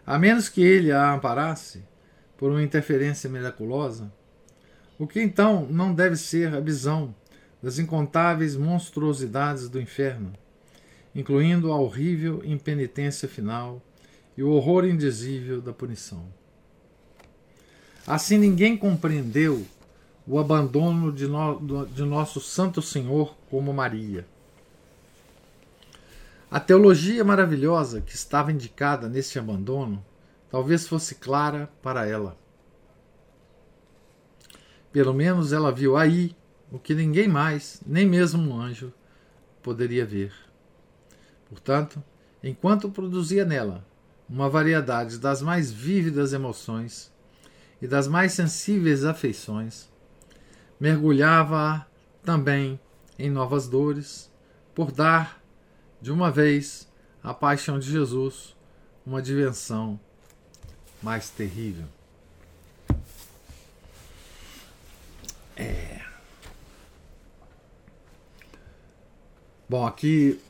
a 0.07 0.19
menos 0.19 0.49
que 0.49 0.63
ele 0.63 0.93
a 0.93 1.13
amparasse 1.13 1.85
por 2.37 2.51
uma 2.51 2.63
interferência 2.63 3.29
miraculosa, 3.29 4.13
o 4.99 5.07
que 5.07 5.21
então 5.21 5.67
não 5.69 5.93
deve 5.93 6.17
ser 6.17 6.55
a 6.55 6.61
visão 6.61 7.15
das 7.63 7.79
incontáveis 7.79 8.57
monstruosidades 8.57 9.69
do 9.69 9.81
inferno, 9.81 10.33
incluindo 11.15 11.73
a 11.73 11.77
horrível 11.77 12.41
impenitência 12.45 13.29
final 13.29 13.83
e 14.39 14.43
o 14.45 14.51
horror 14.53 14.85
indizível 14.85 15.61
da 15.61 15.73
punição. 15.73 16.33
Assim 18.07 18.39
ninguém 18.39 18.77
compreendeu 18.77 19.67
o 20.25 20.39
abandono 20.39 21.13
de, 21.13 21.27
no, 21.27 21.85
de 21.87 22.05
nosso 22.05 22.41
Santo 22.41 22.81
Senhor 22.81 23.35
como 23.51 23.75
Maria. 23.75 24.25
A 26.49 26.61
teologia 26.61 27.25
maravilhosa 27.25 28.01
que 28.01 28.15
estava 28.15 28.53
indicada 28.53 29.09
neste 29.09 29.41
abandono 29.41 30.07
talvez 30.49 30.87
fosse 30.87 31.17
clara 31.17 31.69
para 31.83 32.07
ela. 32.07 32.39
Pelo 34.93 35.13
menos 35.13 35.53
ela 35.53 35.73
viu 35.73 35.97
aí 35.97 36.37
o 36.71 36.79
que 36.79 36.95
ninguém 36.95 37.27
mais, 37.27 37.81
nem 37.85 38.07
mesmo 38.07 38.41
um 38.41 38.61
anjo, 38.61 38.93
poderia 39.65 40.07
ver. 40.07 40.33
Portanto, 41.49 42.01
enquanto 42.41 42.89
produzia 42.89 43.45
nela 43.45 43.88
uma 44.29 44.49
variedade 44.49 45.19
das 45.19 45.41
mais 45.41 45.73
vívidas 45.73 46.33
emoções 46.33 47.11
e 47.81 47.87
das 47.87 48.07
mais 48.09 48.33
sensíveis 48.33 49.05
afeições, 49.05 49.89
mergulhava 50.79 51.87
também 52.23 52.79
em 53.19 53.31
novas 53.31 53.67
dores, 53.67 54.31
por 54.75 54.93
dar, 54.93 55.43
de 56.01 56.13
uma 56.13 56.31
vez, 56.31 56.89
à 57.23 57.33
paixão 57.33 57.79
de 57.79 57.91
Jesus 57.91 58.57
uma 59.05 59.23
dimensão 59.23 59.99
mais 61.03 61.31
terrível. 61.31 61.87
É. 65.57 66.01
Bom, 69.69 69.87
aqui 69.87 70.41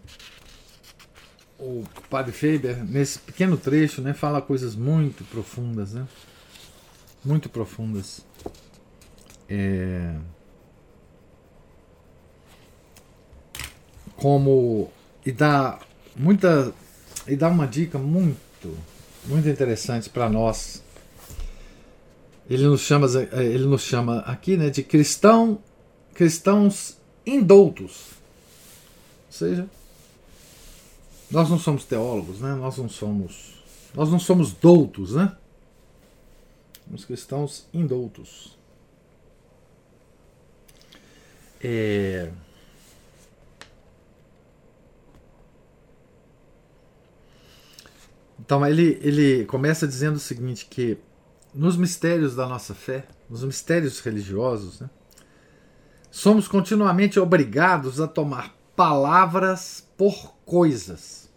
o 1.58 1.84
Padre 2.08 2.32
Faber, 2.32 2.84
nesse 2.84 3.18
pequeno 3.18 3.56
trecho, 3.56 4.00
né, 4.00 4.14
fala 4.14 4.40
coisas 4.40 4.76
muito 4.76 5.24
profundas, 5.24 5.92
né? 5.92 6.06
Muito 7.24 7.48
profundas. 7.48 8.24
É... 9.48 10.14
Como 14.16 14.92
e 15.24 15.32
dá 15.32 15.78
muita 16.16 16.72
e 17.26 17.36
dá 17.36 17.48
uma 17.48 17.66
dica 17.66 17.98
muito 17.98 18.76
muito 19.24 19.48
interessante 19.48 20.08
para 20.08 20.28
nós. 20.28 20.82
Ele 22.48 22.64
nos 22.64 22.80
chama 22.80 23.06
ele 23.32 23.66
nos 23.66 23.82
chama 23.82 24.20
aqui, 24.20 24.56
né, 24.56 24.70
de 24.70 24.82
cristão 24.82 25.58
cristãos 26.14 26.98
indoutos. 27.26 28.12
Ou 29.26 29.32
seja, 29.32 29.68
nós 31.30 31.50
não 31.50 31.58
somos 31.58 31.84
teólogos, 31.84 32.40
né? 32.40 32.54
Nós 32.54 32.76
não 32.78 32.88
somos 32.88 33.58
nós 33.94 34.10
não 34.10 34.18
somos 34.18 34.52
doutos, 34.52 35.14
né? 35.14 35.36
Somos 36.84 37.04
cristãos 37.04 37.66
indoutos. 37.72 38.56
É... 41.60 42.30
Então 48.38 48.64
ele, 48.66 48.98
ele 49.02 49.44
começa 49.46 49.86
dizendo 49.86 50.16
o 50.16 50.20
seguinte 50.20 50.66
que 50.66 50.96
nos 51.52 51.76
mistérios 51.76 52.34
da 52.34 52.46
nossa 52.46 52.74
fé, 52.74 53.06
nos 53.28 53.42
mistérios 53.42 54.00
religiosos, 54.00 54.80
né, 54.80 54.88
somos 56.10 56.46
continuamente 56.46 57.18
obrigados 57.18 58.00
a 58.00 58.06
tomar 58.06 58.54
palavras 58.76 59.87
por 59.98 60.32
coisas. 60.46 61.28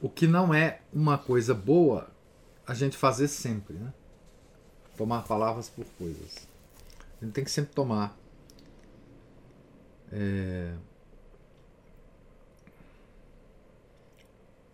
O 0.00 0.08
que 0.08 0.26
não 0.26 0.54
é 0.54 0.80
uma 0.92 1.18
coisa 1.18 1.52
boa 1.52 2.10
a 2.66 2.72
gente 2.72 2.96
fazer 2.96 3.28
sempre, 3.28 3.74
né? 3.74 3.92
Tomar 4.96 5.22
palavras 5.24 5.68
por 5.68 5.84
coisas. 5.98 6.48
A 7.20 7.24
gente 7.24 7.34
tem 7.34 7.44
que 7.44 7.50
sempre 7.50 7.74
tomar. 7.74 8.16
É, 10.10 10.74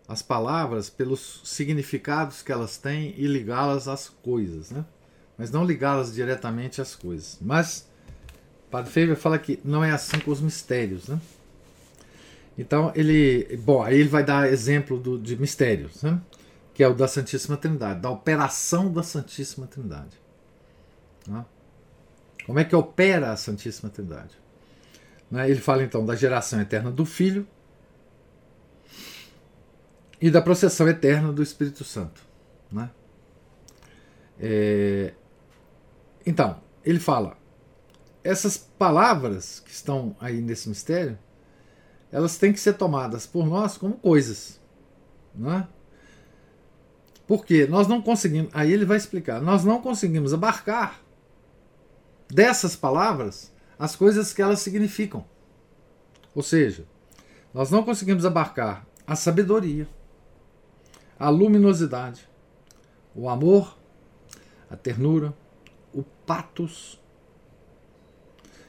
as 0.07 0.21
palavras 0.21 0.89
pelos 0.89 1.41
significados 1.43 2.41
que 2.41 2.51
elas 2.51 2.77
têm 2.77 3.13
e 3.17 3.27
ligá-las 3.27 3.87
às 3.87 4.07
coisas, 4.07 4.71
né? 4.71 4.85
Mas 5.37 5.51
não 5.51 5.65
ligá-las 5.65 6.13
diretamente 6.13 6.81
às 6.81 6.95
coisas. 6.95 7.37
Mas 7.41 7.87
Padre 8.71 8.91
Faber 8.91 9.15
fala 9.15 9.37
que 9.37 9.59
não 9.63 9.83
é 9.83 9.91
assim 9.91 10.19
com 10.19 10.31
os 10.31 10.41
mistérios, 10.41 11.07
né? 11.07 11.19
Então 12.57 12.91
ele, 12.95 13.57
bom, 13.57 13.83
aí 13.83 13.99
ele 13.99 14.09
vai 14.09 14.23
dar 14.23 14.51
exemplo 14.51 14.97
do, 14.97 15.19
de 15.19 15.35
mistérios, 15.37 16.01
né? 16.03 16.21
que 16.73 16.83
é 16.83 16.87
o 16.87 16.93
da 16.93 17.07
Santíssima 17.07 17.55
Trindade, 17.55 18.01
da 18.01 18.09
operação 18.09 18.91
da 18.91 19.01
Santíssima 19.01 19.65
Trindade. 19.65 20.19
Né? 21.25 21.45
Como 22.45 22.59
é 22.59 22.65
que 22.65 22.75
opera 22.75 23.31
a 23.31 23.37
Santíssima 23.37 23.89
Trindade? 23.89 24.37
Né? 25.31 25.49
Ele 25.49 25.59
fala 25.59 25.83
então 25.83 26.05
da 26.05 26.15
geração 26.15 26.59
eterna 26.59 26.91
do 26.91 27.05
Filho 27.05 27.47
e 30.21 30.29
da 30.29 30.41
processão 30.41 30.87
eterna 30.87 31.31
do 31.31 31.41
Espírito 31.41 31.83
Santo. 31.85 32.21
Né? 32.69 32.89
É... 34.37 35.13
Então, 36.25 36.59
ele 36.83 36.99
fala: 36.99 37.37
essas 38.23 38.57
palavras 38.57 39.59
que 39.59 39.71
estão 39.71 40.15
aí 40.19 40.41
nesse 40.41 40.67
mistério, 40.67 41.17
elas 42.11 42.37
têm 42.37 42.51
que 42.51 42.59
ser 42.59 42.73
tomadas 42.73 43.27
por 43.27 43.45
nós 43.45 43.77
como 43.77 43.95
coisas. 43.95 44.59
Né? 45.33 45.67
Porque 47.27 47.67
nós 47.67 47.87
não 47.87 48.01
conseguimos, 48.01 48.49
aí 48.53 48.71
ele 48.71 48.85
vai 48.85 48.97
explicar, 48.97 49.41
nós 49.41 49.63
não 49.63 49.81
conseguimos 49.81 50.33
abarcar 50.33 51.01
dessas 52.27 52.75
palavras 52.75 53.51
as 53.77 53.95
coisas 53.95 54.33
que 54.33 54.41
elas 54.41 54.59
significam. 54.59 55.25
Ou 56.33 56.41
seja, 56.41 56.85
nós 57.53 57.71
não 57.71 57.83
conseguimos 57.83 58.25
abarcar 58.25 58.85
a 59.05 59.15
sabedoria, 59.15 59.87
a 61.17 61.29
luminosidade, 61.29 62.27
o 63.13 63.29
amor, 63.29 63.77
a 64.69 64.75
ternura, 64.75 65.33
patos. 66.25 66.99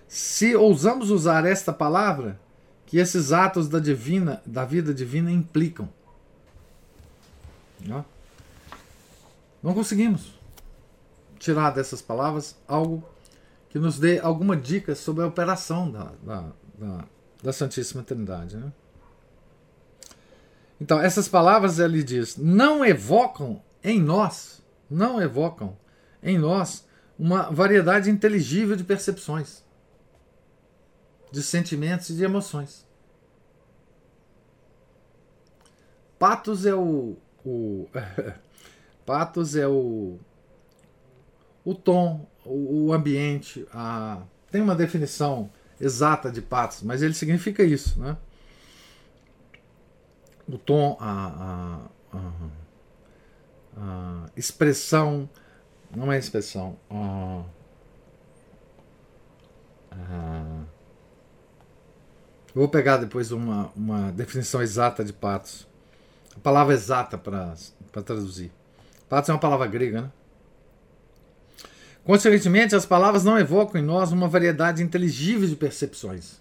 Se 0.08 0.54
ousamos 0.54 1.10
usar 1.10 1.44
esta 1.44 1.72
palavra 1.72 2.38
que 2.86 2.98
esses 2.98 3.32
atos 3.32 3.68
da 3.68 3.80
divina, 3.80 4.40
da 4.46 4.64
vida 4.64 4.94
divina 4.94 5.30
implicam. 5.30 5.88
Não? 7.80 8.04
Conseguimos 9.74 10.32
tirar 11.38 11.70
dessas 11.70 12.00
palavras 12.00 12.56
algo 12.66 13.02
que 13.68 13.78
nos 13.78 13.98
dê 13.98 14.18
alguma 14.20 14.56
dica 14.56 14.94
sobre 14.94 15.24
a 15.24 15.26
operação 15.26 15.90
da, 15.90 16.12
da, 16.22 16.52
da, 16.78 17.04
da 17.42 17.52
Santíssima 17.52 18.02
Trindade. 18.02 18.56
Né? 18.56 18.72
Então, 20.80 21.00
essas 21.00 21.28
palavras 21.28 21.78
ele 21.78 22.02
diz: 22.02 22.36
não 22.36 22.84
evocam 22.84 23.62
em 23.82 24.00
nós, 24.00 24.62
não 24.88 25.20
evocam 25.20 25.76
em 26.22 26.38
nós 26.38 26.86
uma 27.18 27.50
variedade 27.50 28.10
inteligível 28.10 28.76
de 28.76 28.84
percepções, 28.84 29.64
de 31.32 31.42
sentimentos 31.42 32.10
e 32.10 32.14
de 32.14 32.24
emoções. 32.24 32.86
Patos 36.18 36.64
é 36.64 36.74
o, 36.74 37.16
o 37.44 37.88
Patos 39.06 39.54
é 39.54 39.68
o, 39.68 40.18
o 41.64 41.74
tom, 41.74 42.28
o, 42.44 42.92
ambiente. 42.92 43.64
A, 43.72 44.22
tem 44.50 44.60
uma 44.60 44.74
definição 44.74 45.48
exata 45.80 46.30
de 46.30 46.42
patos, 46.42 46.82
mas 46.82 47.02
ele 47.02 47.14
significa 47.14 47.62
isso, 47.62 48.00
né? 48.00 48.16
O 50.48 50.58
tom, 50.58 50.96
a, 51.00 51.88
a, 52.12 52.18
a, 52.18 52.32
a 53.76 54.30
expressão, 54.36 55.28
não 55.96 56.12
é 56.12 56.18
expressão, 56.18 56.76
a, 56.90 57.42
a, 59.90 60.64
eu 62.54 62.60
vou 62.60 62.68
pegar 62.68 62.98
depois 62.98 63.32
uma, 63.32 63.72
uma 63.74 64.12
definição 64.12 64.60
exata 64.62 65.02
de 65.02 65.12
patos, 65.12 65.66
a 66.36 66.38
palavra 66.38 66.74
exata 66.74 67.16
para 67.16 67.54
traduzir. 68.04 68.52
Patos 69.08 69.30
é 69.30 69.32
uma 69.32 69.38
palavra 69.38 69.66
grega, 69.66 70.02
né? 70.02 70.12
Consequentemente, 72.04 72.76
as 72.76 72.84
palavras 72.84 73.24
não 73.24 73.38
evocam 73.38 73.80
em 73.80 73.84
nós 73.84 74.12
uma 74.12 74.28
variedade 74.28 74.82
inteligível 74.82 75.48
de 75.48 75.56
percepções, 75.56 76.40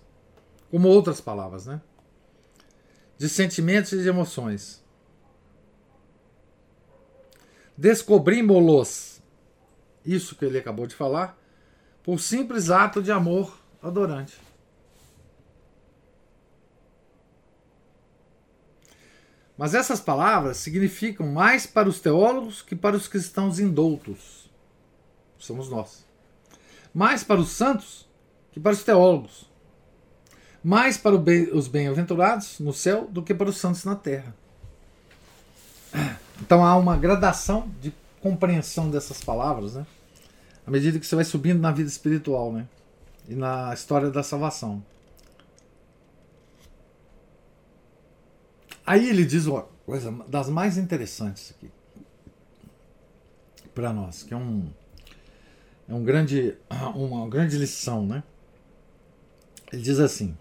como 0.69 0.89
outras 0.89 1.21
palavras, 1.21 1.65
né? 1.65 1.81
De 3.17 3.29
sentimentos 3.29 3.93
e 3.93 4.01
de 4.01 4.09
emoções. 4.09 4.83
Descobrimos-los, 7.77 9.14
isso 10.05 10.35
que 10.35 10.45
ele 10.45 10.57
acabou 10.57 10.85
de 10.85 10.95
falar, 10.95 11.37
por 12.03 12.19
simples 12.19 12.69
ato 12.69 13.01
de 13.01 13.11
amor 13.11 13.57
adorante. 13.81 14.37
Mas 19.57 19.73
essas 19.73 20.01
palavras 20.01 20.57
significam 20.57 21.27
mais 21.27 21.65
para 21.65 21.87
os 21.87 21.99
teólogos 21.99 22.61
que 22.61 22.75
para 22.75 22.95
os 22.95 23.07
cristãos 23.07 23.59
indoutos. 23.59 24.49
Somos 25.37 25.69
nós. 25.69 26.05
Mais 26.93 27.23
para 27.23 27.39
os 27.39 27.49
santos 27.49 28.05
que 28.51 28.59
para 28.59 28.73
os 28.73 28.83
teólogos. 28.83 29.49
Mais 30.63 30.97
para 30.97 31.15
os 31.15 31.67
bem-aventurados 31.67 32.59
no 32.59 32.73
céu 32.73 33.07
do 33.09 33.23
que 33.23 33.33
para 33.33 33.49
os 33.49 33.57
santos 33.57 33.85
na 33.85 33.95
terra. 33.95 34.35
Então 36.41 36.65
há 36.65 36.75
uma 36.75 36.97
gradação 36.97 37.71
de 37.79 37.93
compreensão 38.21 38.89
dessas 38.89 39.23
palavras, 39.23 39.75
né? 39.75 39.85
À 40.65 40.71
medida 40.71 40.99
que 40.99 41.06
você 41.06 41.15
vai 41.15 41.23
subindo 41.23 41.60
na 41.60 41.71
vida 41.71 41.88
espiritual, 41.88 42.51
né? 42.51 42.67
E 43.28 43.36
na 43.36 43.73
história 43.73 44.10
da 44.10 44.23
salvação. 44.23 44.84
Aí 48.86 49.10
ele 49.10 49.25
diz 49.25 49.45
uma 49.45 49.63
coisa 49.86 50.12
das 50.28 50.49
mais 50.49 50.78
interessantes 50.78 51.51
aqui 51.51 51.71
para 53.73 53.91
nós, 53.91 54.23
que 54.23 54.34
é 54.34 54.38
um 54.38 54.71
é 55.88 55.93
um 55.93 56.04
grande 56.04 56.56
uma 56.95 57.28
grande 57.30 57.58
lição, 57.58 58.06
né? 58.06 58.23
Ele 59.71 59.82
diz 59.82 59.99
assim: 59.99 60.36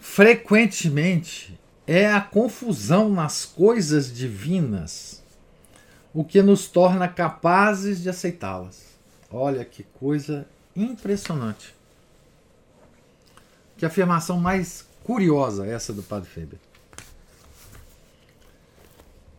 Frequentemente 0.00 1.58
é 1.86 2.12
a 2.12 2.20
confusão 2.20 3.08
nas 3.10 3.44
coisas 3.44 4.12
divinas 4.12 5.22
o 6.14 6.24
que 6.24 6.42
nos 6.42 6.68
torna 6.68 7.08
capazes 7.08 8.00
de 8.00 8.10
aceitá-las. 8.10 8.84
Olha 9.30 9.64
que 9.64 9.82
coisa 9.82 10.46
impressionante. 10.76 11.74
Que 13.76 13.86
afirmação 13.86 14.38
mais 14.38 14.86
curiosa 15.02 15.66
essa 15.66 15.92
do 15.92 16.02
Padre 16.02 16.28
Feber. 16.28 16.58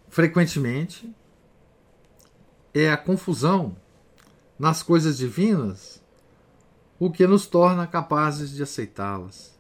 Frequentemente 0.09 1.09
é 2.73 2.89
a 2.89 2.97
confusão 2.97 3.75
nas 4.57 4.83
coisas 4.83 5.17
divinas 5.17 6.01
o 6.99 7.11
que 7.11 7.25
nos 7.27 7.45
torna 7.45 7.85
capazes 7.85 8.51
de 8.51 8.63
aceitá-las. 8.63 9.52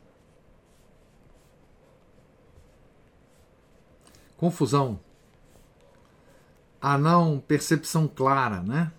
Confusão, 4.43 4.99
a 6.81 6.97
não 6.97 7.39
percepção 7.39 8.09
clara, 8.09 8.61
né? 8.61 8.91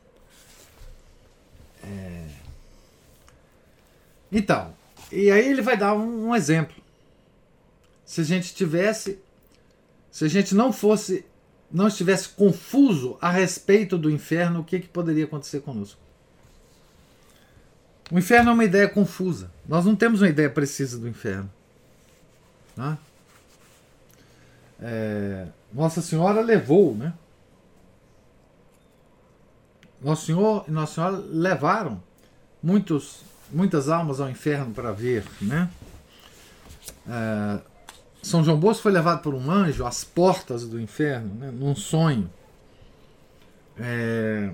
É... 1.83 2.29
Então, 4.33 4.75
e 5.13 5.31
aí 5.31 5.47
ele 5.47 5.61
vai 5.61 5.77
dar 5.77 5.93
um, 5.93 6.29
um 6.29 6.35
exemplo. 6.35 6.75
Se 8.07 8.23
a 8.23 8.25
gente 8.25 8.55
tivesse, 8.55 9.19
se 10.11 10.25
a 10.25 10.29
gente 10.29 10.55
não 10.55 10.73
fosse, 10.73 11.27
não 11.71 11.89
estivesse 11.89 12.31
confuso 12.31 13.19
a 13.21 13.31
respeito 13.31 13.99
do 13.99 14.11
inferno, 14.11 14.61
o 14.61 14.65
que, 14.65 14.81
que 14.81 14.89
poderia 14.89 15.27
acontecer 15.27 15.61
conosco? 15.61 16.01
O 18.11 18.19
inferno 18.19 18.49
é 18.49 18.55
uma 18.55 18.65
ideia 18.65 18.89
confusa. 18.89 19.53
Nós 19.69 19.85
não 19.85 19.95
temos 19.95 20.23
uma 20.23 20.31
ideia 20.31 20.49
precisa 20.49 20.99
do 20.99 21.07
inferno. 21.07 21.53
Né? 22.75 22.97
É, 24.81 25.47
Nossa 25.73 26.03
Senhora 26.03 26.41
levou, 26.41 26.95
né? 26.95 27.15
Nosso 30.01 30.27
Senhor 30.27 30.65
e 30.69 30.71
Nossa 30.71 30.95
Senhora 30.95 31.17
levaram 31.17 32.03
muitos, 32.63 33.23
muitas 33.51 33.89
almas 33.89 34.21
ao 34.21 34.29
inferno 34.29 34.75
para 34.75 34.93
ver, 34.93 35.25
né? 35.41 35.71
É, 37.09 37.61
São 38.23 38.45
João 38.45 38.59
Bosco 38.59 38.83
foi 38.83 38.93
levado 38.93 39.23
por 39.23 39.35
um 39.35 39.51
anjo 39.51 39.87
às 39.87 40.05
portas 40.05 40.67
do 40.67 40.81
inferno, 40.81 41.35
né, 41.35 41.51
num 41.51 41.75
sonho. 41.75 42.31
É, 43.79 44.51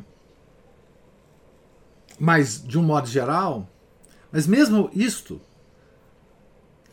mas, 2.19 2.63
de 2.63 2.79
um 2.79 2.83
modo 2.83 3.09
geral, 3.09 3.69
mas 4.31 4.47
mesmo 4.47 4.91
isto 4.93 5.41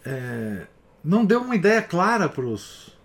é, 0.06 0.66
não 1.04 1.26
deu 1.26 1.42
uma 1.42 1.56
ideia 1.56 1.82
clara 1.82 2.30
para 2.30 2.46
os. 2.46 2.97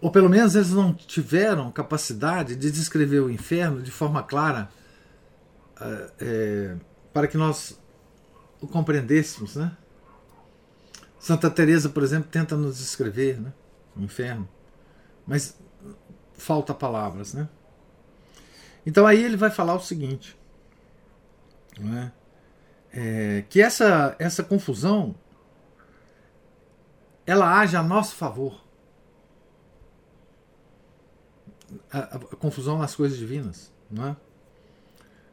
Ou 0.00 0.10
pelo 0.10 0.28
menos 0.28 0.56
eles 0.56 0.70
não 0.70 0.92
tiveram 0.92 1.70
capacidade 1.70 2.56
de 2.56 2.72
descrever 2.72 3.20
o 3.20 3.30
inferno 3.30 3.80
de 3.80 3.90
forma 3.92 4.20
clara 4.22 4.68
uh, 5.80 6.12
é, 6.18 6.76
para 7.12 7.28
que 7.28 7.36
nós 7.36 7.80
o 8.60 8.66
compreendêssemos, 8.66 9.54
né? 9.54 9.76
Santa 11.18 11.48
Teresa, 11.48 11.88
por 11.88 12.02
exemplo, 12.02 12.28
tenta 12.28 12.56
nos 12.56 12.78
descrever, 12.78 13.40
né? 13.40 13.52
O 13.96 14.00
inferno, 14.00 14.48
mas 15.24 15.56
falta 16.34 16.74
palavras, 16.74 17.32
né? 17.32 17.48
Então 18.84 19.06
aí 19.06 19.22
ele 19.22 19.36
vai 19.36 19.50
falar 19.50 19.74
o 19.74 19.80
seguinte, 19.80 20.36
né? 21.78 22.12
É, 22.92 23.44
que 23.48 23.62
essa 23.62 24.16
essa 24.18 24.42
confusão 24.42 25.14
ela 27.24 27.60
age 27.60 27.76
a 27.76 27.82
nosso 27.82 28.16
favor 28.16 28.62
a, 31.90 31.98
a, 31.98 32.18
confusão 32.18 32.78
nas 32.78 32.94
coisas 32.94 33.18
divinas, 33.18 33.72
não 33.90 34.08
é? 34.08 34.16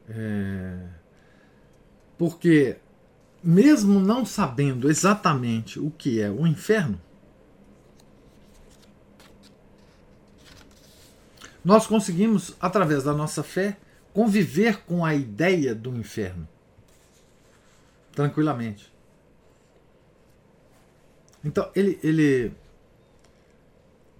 é? 0.09 0.87
Porque 2.17 2.77
mesmo 3.43 3.99
não 3.99 4.25
sabendo 4.25 4.89
exatamente 4.89 5.79
o 5.79 5.89
que 5.91 6.21
é 6.21 6.29
o 6.29 6.45
inferno, 6.45 6.99
nós 11.63 11.87
conseguimos, 11.87 12.55
através 12.59 13.03
da 13.03 13.13
nossa 13.13 13.43
fé, 13.43 13.77
conviver 14.13 14.81
com 14.83 15.05
a 15.05 15.13
ideia 15.13 15.75
do 15.75 15.95
inferno 15.95 16.47
tranquilamente. 18.11 18.91
Então, 21.43 21.71
ele, 21.73 21.97
ele 22.03 22.51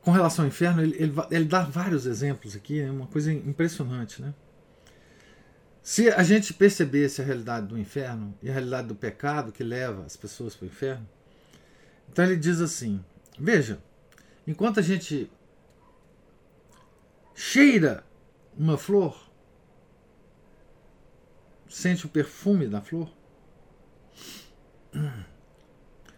com 0.02 0.12
relação 0.12 0.46
ao 0.46 0.50
inferno, 0.50 0.82
ele, 0.82 0.96
ele, 0.98 1.14
ele 1.30 1.46
dá 1.46 1.62
vários 1.64 2.06
exemplos 2.06 2.56
aqui, 2.56 2.80
é 2.80 2.90
uma 2.90 3.08
coisa 3.08 3.32
impressionante, 3.32 4.22
né? 4.22 4.34
Se 5.82 6.10
a 6.10 6.24
gente 6.24 6.54
percebesse 6.54 7.22
a 7.22 7.26
realidade 7.26 7.68
do 7.68 7.78
inferno 7.78 8.38
e 8.44 8.50
a 8.50 8.54
realidade 8.54 8.88
do 8.88 8.96
pecado 8.96 9.52
que 9.52 9.64
leva 9.64 10.06
as 10.06 10.16
pessoas 10.16 10.56
para 10.56 10.66
o 10.66 10.68
inferno, 10.68 11.08
então 12.12 12.24
ele 12.26 12.36
diz 12.36 12.62
assim: 12.62 13.04
veja, 13.38 13.82
enquanto 14.46 14.80
a 14.80 14.84
gente 14.84 15.32
cheira 17.34 18.04
uma 18.58 18.78
flor, 18.78 19.30
sente 21.68 22.06
o 22.06 22.10
perfume 22.10 22.68
da 22.68 22.82
flor, 22.82 23.10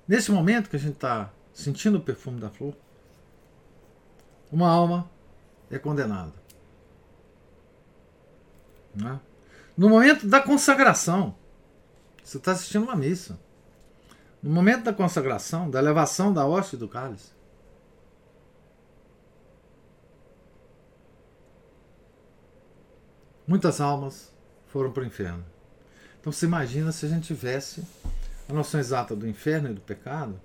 nesse 0.07 0.31
momento 0.31 0.69
que 0.69 0.75
a 0.75 0.79
gente 0.79 0.95
está 0.95 1.31
sentindo 1.53 1.97
o 1.97 2.01
perfume 2.01 2.39
da 2.39 2.49
flor, 2.49 2.75
uma 4.51 4.69
alma 4.69 5.09
é 5.69 5.79
condenada. 5.79 6.33
Né? 8.93 9.19
No 9.77 9.89
momento 9.89 10.27
da 10.27 10.41
consagração, 10.41 11.35
você 12.23 12.37
está 12.37 12.51
assistindo 12.51 12.83
uma 12.83 12.95
missa. 12.95 13.39
No 14.43 14.49
momento 14.49 14.83
da 14.83 14.93
consagração, 14.93 15.69
da 15.69 15.79
elevação 15.79 16.33
da 16.33 16.45
hoste 16.45 16.75
do 16.75 16.87
cálice, 16.87 17.31
muitas 23.47 23.79
almas 23.79 24.33
foram 24.67 24.91
para 24.91 25.03
o 25.03 25.05
inferno. 25.05 25.45
Então 26.19 26.31
você 26.31 26.45
imagina 26.45 26.91
se 26.91 27.05
a 27.05 27.09
gente 27.09 27.27
tivesse 27.27 27.83
a 28.49 28.53
noção 28.53 28.79
exata 28.79 29.15
do 29.15 29.27
inferno 29.27 29.69
e 29.69 29.73
do 29.73 29.81
pecado, 29.81 30.39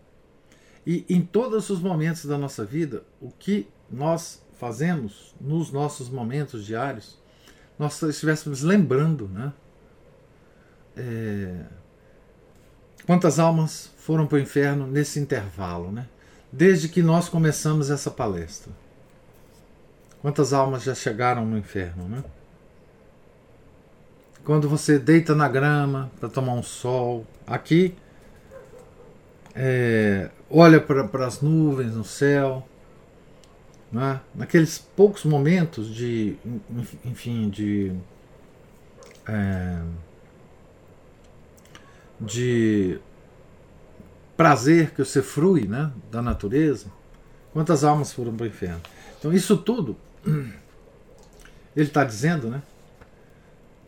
e 0.87 1.05
em 1.09 1.21
todos 1.25 1.69
os 1.69 1.81
momentos 1.81 2.25
da 2.27 2.39
nossa 2.39 2.65
vida, 2.65 3.05
o 3.21 3.31
que 3.31 3.69
nós 3.91 4.43
fazemos 4.59 5.35
nos 5.41 5.71
nossos 5.71 6.09
momentos 6.09 6.65
diários, 6.65 7.19
nós 7.79 8.01
estivéssemos 8.03 8.63
lembrando, 8.63 9.29
né? 9.29 9.53
É, 10.97 11.65
quantas 13.05 13.39
almas 13.39 13.91
foram 13.99 14.27
para 14.27 14.37
o 14.37 14.41
inferno 14.41 14.87
nesse 14.87 15.19
intervalo, 15.19 15.93
né? 15.93 16.07
Desde 16.51 16.89
que 16.89 17.03
nós 17.03 17.29
começamos 17.29 17.91
essa 17.91 18.11
palestra. 18.11 18.73
Quantas 20.23 20.53
almas 20.53 20.83
já 20.83 20.95
chegaram 20.95 21.45
no 21.45 21.59
inferno, 21.59 22.09
né? 22.09 22.25
Quando 24.45 24.69
você 24.69 24.99
deita 24.99 25.35
na 25.35 25.49
grama 25.49 26.11
para 26.19 26.29
tomar 26.29 26.55
um 26.55 26.63
sol, 26.63 27.27
aqui 27.47 27.95
é, 29.55 30.31
olha 30.51 30.81
para 30.81 31.27
as 31.27 31.41
nuvens 31.41 31.95
no 31.95 32.05
céu, 32.05 32.67
né, 33.91 34.21
naqueles 34.35 34.79
poucos 34.79 35.25
momentos 35.25 35.95
de, 35.95 36.37
enfim, 37.05 37.49
de 37.49 37.93
é, 39.27 39.81
de 42.21 42.99
prazer 44.37 44.91
que 44.93 45.05
você 45.05 45.23
frui 45.23 45.67
né, 45.67 45.91
da 46.11 46.23
natureza, 46.23 46.87
quantas 47.53 47.85
almas 47.85 48.13
foram 48.13 48.35
para 48.35 48.45
o 48.45 48.47
inferno? 48.47 48.81
Então, 49.19 49.33
isso 49.33 49.57
tudo, 49.57 49.97
ele 50.25 51.89
está 51.89 52.05
dizendo, 52.05 52.49
né, 52.49 52.63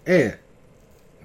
é 0.04 0.38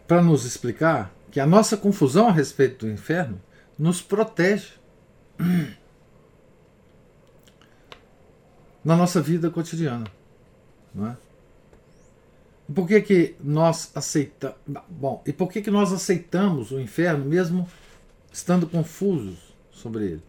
para 0.07 0.21
nos 0.21 0.45
explicar 0.45 1.13
que 1.31 1.39
a 1.39 1.45
nossa 1.45 1.75
confusão 1.75 2.27
a 2.27 2.31
respeito 2.31 2.85
do 2.85 2.91
inferno 2.91 3.41
nos 3.77 4.01
protege 4.01 4.73
na 8.83 8.95
nossa 8.95 9.21
vida 9.21 9.49
cotidiana. 9.49 10.05
Não 10.93 11.07
é? 11.07 11.17
E 12.67 12.73
por 12.73 12.87
que, 12.87 13.01
que 13.01 13.35
nós 13.41 13.91
aceitamos. 13.93 14.57
Bom, 14.89 15.21
e 15.25 15.33
por 15.33 15.51
que, 15.51 15.61
que 15.61 15.71
nós 15.71 15.91
aceitamos 15.91 16.71
o 16.71 16.79
inferno 16.79 17.25
mesmo 17.25 17.67
estando 18.31 18.67
confusos 18.67 19.53
sobre 19.71 20.05
ele? 20.05 20.23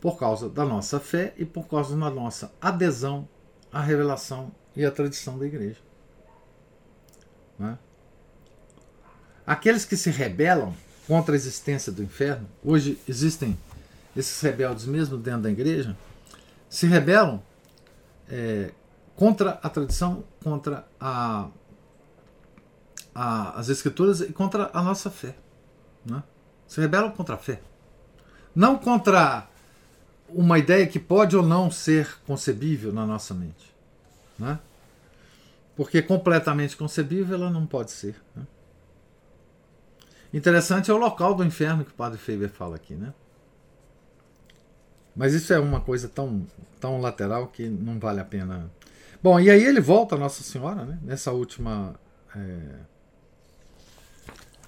Por 0.00 0.18
causa 0.18 0.48
da 0.48 0.64
nossa 0.64 1.00
fé 1.00 1.34
e 1.36 1.44
por 1.44 1.66
causa 1.66 1.96
da 1.96 2.10
nossa 2.10 2.52
adesão 2.60 3.28
à 3.72 3.80
revelação 3.80 4.52
e 4.76 4.84
à 4.84 4.90
tradição 4.90 5.38
da 5.38 5.46
igreja. 5.46 5.78
É? 7.60 7.74
Aqueles 9.46 9.84
que 9.84 9.96
se 9.96 10.10
rebelam 10.10 10.74
contra 11.06 11.34
a 11.34 11.36
existência 11.36 11.92
do 11.92 12.02
inferno, 12.02 12.48
hoje 12.64 12.98
existem 13.06 13.56
esses 14.16 14.40
rebeldes 14.40 14.86
mesmo 14.86 15.16
dentro 15.16 15.42
da 15.42 15.50
igreja, 15.50 15.96
se 16.68 16.86
rebelam 16.86 17.42
é, 18.28 18.72
contra 19.16 19.58
a 19.62 19.68
tradição, 19.68 20.24
contra 20.42 20.86
a 21.00 21.48
a, 23.14 23.58
as 23.58 23.68
Escrituras 23.68 24.20
e 24.20 24.32
contra 24.32 24.70
a 24.74 24.82
nossa 24.82 25.10
fé. 25.10 25.36
Né? 26.04 26.22
Se 26.66 26.80
rebelam 26.80 27.10
contra 27.10 27.36
a 27.36 27.38
fé. 27.38 27.62
Não 28.54 28.76
contra 28.76 29.48
uma 30.28 30.58
ideia 30.58 30.86
que 30.86 30.98
pode 30.98 31.36
ou 31.36 31.42
não 31.42 31.70
ser 31.70 32.18
concebível 32.26 32.92
na 32.92 33.06
nossa 33.06 33.32
mente. 33.32 33.72
Né? 34.38 34.58
Porque 35.76 36.02
completamente 36.02 36.76
concebível 36.76 37.36
ela 37.36 37.50
não 37.50 37.66
pode 37.66 37.92
ser. 37.92 38.20
Né? 38.34 38.46
Interessante 40.32 40.90
é 40.90 40.94
o 40.94 40.96
local 40.96 41.34
do 41.34 41.44
inferno 41.44 41.84
que 41.84 41.92
o 41.92 41.94
padre 41.94 42.18
Faber 42.18 42.48
fala 42.48 42.74
aqui, 42.74 42.94
né? 42.94 43.14
Mas 45.14 45.32
isso 45.34 45.52
é 45.52 45.58
uma 45.58 45.80
coisa 45.80 46.08
tão, 46.08 46.46
tão 46.80 47.00
lateral 47.00 47.48
que 47.48 47.68
não 47.68 47.98
vale 47.98 48.20
a 48.20 48.24
pena. 48.24 48.70
Bom, 49.22 49.38
e 49.40 49.50
aí 49.50 49.62
ele 49.62 49.80
volta 49.80 50.16
a 50.16 50.18
Nossa 50.18 50.42
Senhora, 50.42 50.84
né? 50.84 50.98
Nessa 51.02 51.32
última. 51.32 51.94
É 52.34 52.94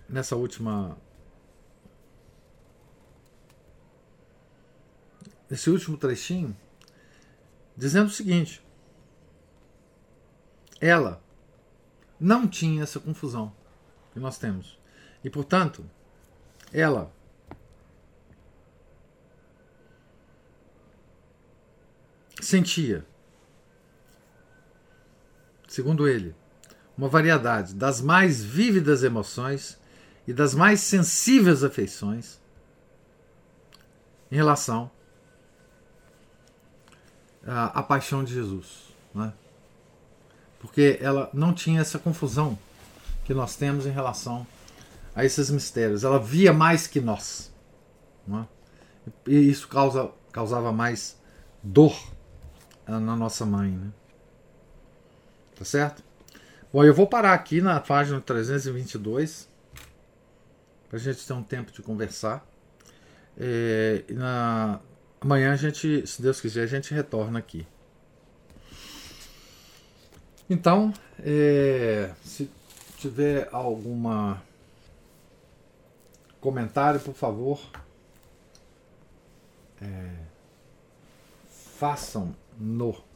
nessa 0.09 0.37
última. 0.37 0.97
Nesse 5.49 5.71
último 5.71 5.97
trechinho, 5.97 6.57
dizendo 7.77 8.07
o 8.07 8.13
seguinte: 8.13 8.65
ela 10.81 11.23
não 12.19 12.49
tinha 12.49 12.83
essa 12.83 12.99
confusão 12.99 13.53
que 14.13 14.19
nós 14.19 14.39
temos. 14.39 14.79
E, 15.23 15.31
portanto, 15.31 15.89
ela 16.73 17.13
sentia, 22.41 23.05
segundo 25.69 26.09
ele, 26.09 26.35
uma 26.97 27.09
variedade 27.09 27.75
das 27.75 28.01
mais 28.01 28.43
vívidas 28.43 29.03
emoções 29.03 29.79
e 30.27 30.33
das 30.33 30.55
mais 30.55 30.81
sensíveis 30.81 31.63
afeições 31.63 32.41
em 34.31 34.37
relação 34.37 34.91
à, 37.47 37.79
à 37.79 37.83
paixão 37.83 38.25
de 38.25 38.35
Jesus. 38.35 38.87
Né? 39.15 39.33
Porque 40.59 40.99
ela 41.01 41.31
não 41.33 41.53
tinha 41.53 41.81
essa 41.81 41.99
confusão 41.99 42.59
que 43.25 43.35
nós 43.35 43.57
temos 43.57 43.87
em 43.87 43.91
relação 43.91 44.47
a 45.15 45.25
esses 45.25 45.51
mistérios. 45.51 46.05
Ela 46.05 46.19
via 46.19 46.53
mais 46.53 46.87
que 46.87 47.01
nós. 47.01 47.53
Né? 48.27 48.47
E 49.27 49.51
isso 49.51 49.69
causa, 49.69 50.11
causava 50.33 50.73
mais 50.73 51.21
dor 51.63 52.16
na 52.87 53.17
nossa 53.17 53.45
mãe. 53.45 53.71
Né? 53.71 53.91
Tá 55.57 55.65
certo? 55.65 56.05
Bom, 56.73 56.85
eu 56.85 56.95
vou 56.95 57.07
parar 57.07 57.33
aqui 57.33 57.61
na 57.61 57.81
página 57.81 58.21
322 58.21 59.49
para 60.89 60.99
a 60.99 61.01
gente 61.01 61.27
ter 61.27 61.33
um 61.33 61.43
tempo 61.43 61.73
de 61.73 61.83
conversar. 61.83 62.47
É, 63.39 64.05
na, 64.11 64.81
amanhã 65.21 65.53
a 65.53 65.57
gente, 65.57 66.07
se 66.07 66.23
Deus 66.23 66.41
quiser, 66.41 66.63
a 66.63 66.67
gente 66.67 66.93
retorna 66.95 67.39
aqui. 67.39 67.67
Então, 70.49 70.93
é, 71.19 72.13
se 72.23 72.51
tiver 72.99 73.49
alguma 73.51 74.43
comentário, 76.41 77.01
por 77.01 77.15
favor, 77.15 77.61
é, 79.83 80.11
façam 81.49 82.35
no 82.59 83.07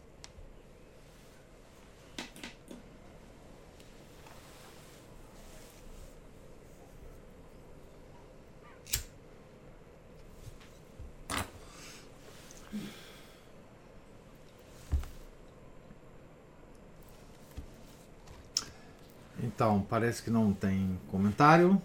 Então, 19.61 19.83
parece 19.83 20.23
que 20.23 20.31
não 20.31 20.55
tem 20.55 20.99
comentário. 21.11 21.81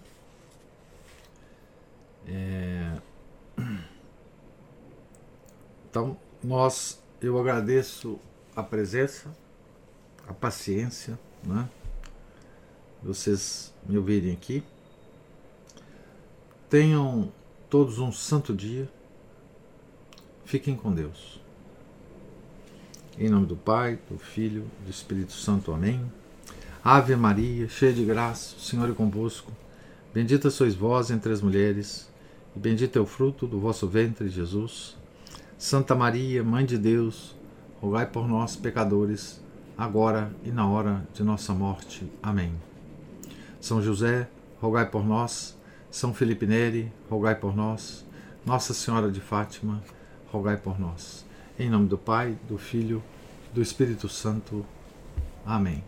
É... 2.26 2.96
Então, 5.90 6.16
nós, 6.42 7.02
eu 7.20 7.38
agradeço 7.38 8.18
a 8.54 8.62
presença, 8.62 9.34
a 10.26 10.32
paciência, 10.32 11.18
né? 11.44 11.68
Vocês 13.02 13.72
me 13.86 13.96
ouvirem 13.96 14.32
aqui. 14.32 14.62
Tenham 16.68 17.32
todos 17.70 17.98
um 17.98 18.10
santo 18.10 18.54
dia. 18.54 18.88
Fiquem 20.44 20.76
com 20.76 20.92
Deus. 20.92 21.40
Em 23.18 23.28
nome 23.28 23.46
do 23.46 23.56
Pai, 23.56 23.98
do 24.10 24.18
Filho, 24.18 24.70
do 24.84 24.90
Espírito 24.90 25.32
Santo. 25.32 25.72
Amém. 25.72 26.10
Ave 26.82 27.16
Maria, 27.16 27.68
cheia 27.68 27.92
de 27.92 28.04
graça, 28.04 28.54
o 28.56 28.60
Senhor 28.60 28.88
é 28.88 28.92
convosco. 28.92 29.50
Bendita 30.14 30.50
sois 30.50 30.74
vós 30.74 31.10
entre 31.10 31.32
as 31.32 31.40
mulheres, 31.42 32.08
e 32.54 32.58
bendito 32.58 32.96
é 32.96 33.02
o 33.02 33.06
fruto 33.06 33.46
do 33.46 33.58
vosso 33.58 33.88
ventre, 33.88 34.28
Jesus. 34.28 34.96
Santa 35.58 35.94
Maria, 35.94 36.44
Mãe 36.44 36.66
de 36.66 36.76
Deus, 36.76 37.34
rogai 37.80 38.04
por 38.04 38.28
nós, 38.28 38.54
pecadores, 38.54 39.40
agora 39.76 40.30
e 40.44 40.50
na 40.50 40.68
hora 40.68 41.06
de 41.14 41.22
nossa 41.22 41.54
morte. 41.54 42.06
Amém. 42.22 42.52
São 43.58 43.80
José, 43.80 44.28
rogai 44.60 44.86
por 44.86 45.04
nós. 45.04 45.56
São 45.90 46.12
Felipe 46.12 46.46
Neri, 46.46 46.92
rogai 47.08 47.34
por 47.34 47.56
nós. 47.56 48.04
Nossa 48.44 48.74
Senhora 48.74 49.10
de 49.10 49.20
Fátima, 49.20 49.82
rogai 50.30 50.58
por 50.58 50.78
nós. 50.78 51.24
Em 51.58 51.70
nome 51.70 51.88
do 51.88 51.96
Pai, 51.96 52.36
do 52.46 52.58
Filho, 52.58 53.02
do 53.54 53.62
Espírito 53.62 54.10
Santo. 54.10 54.64
Amém. 55.44 55.82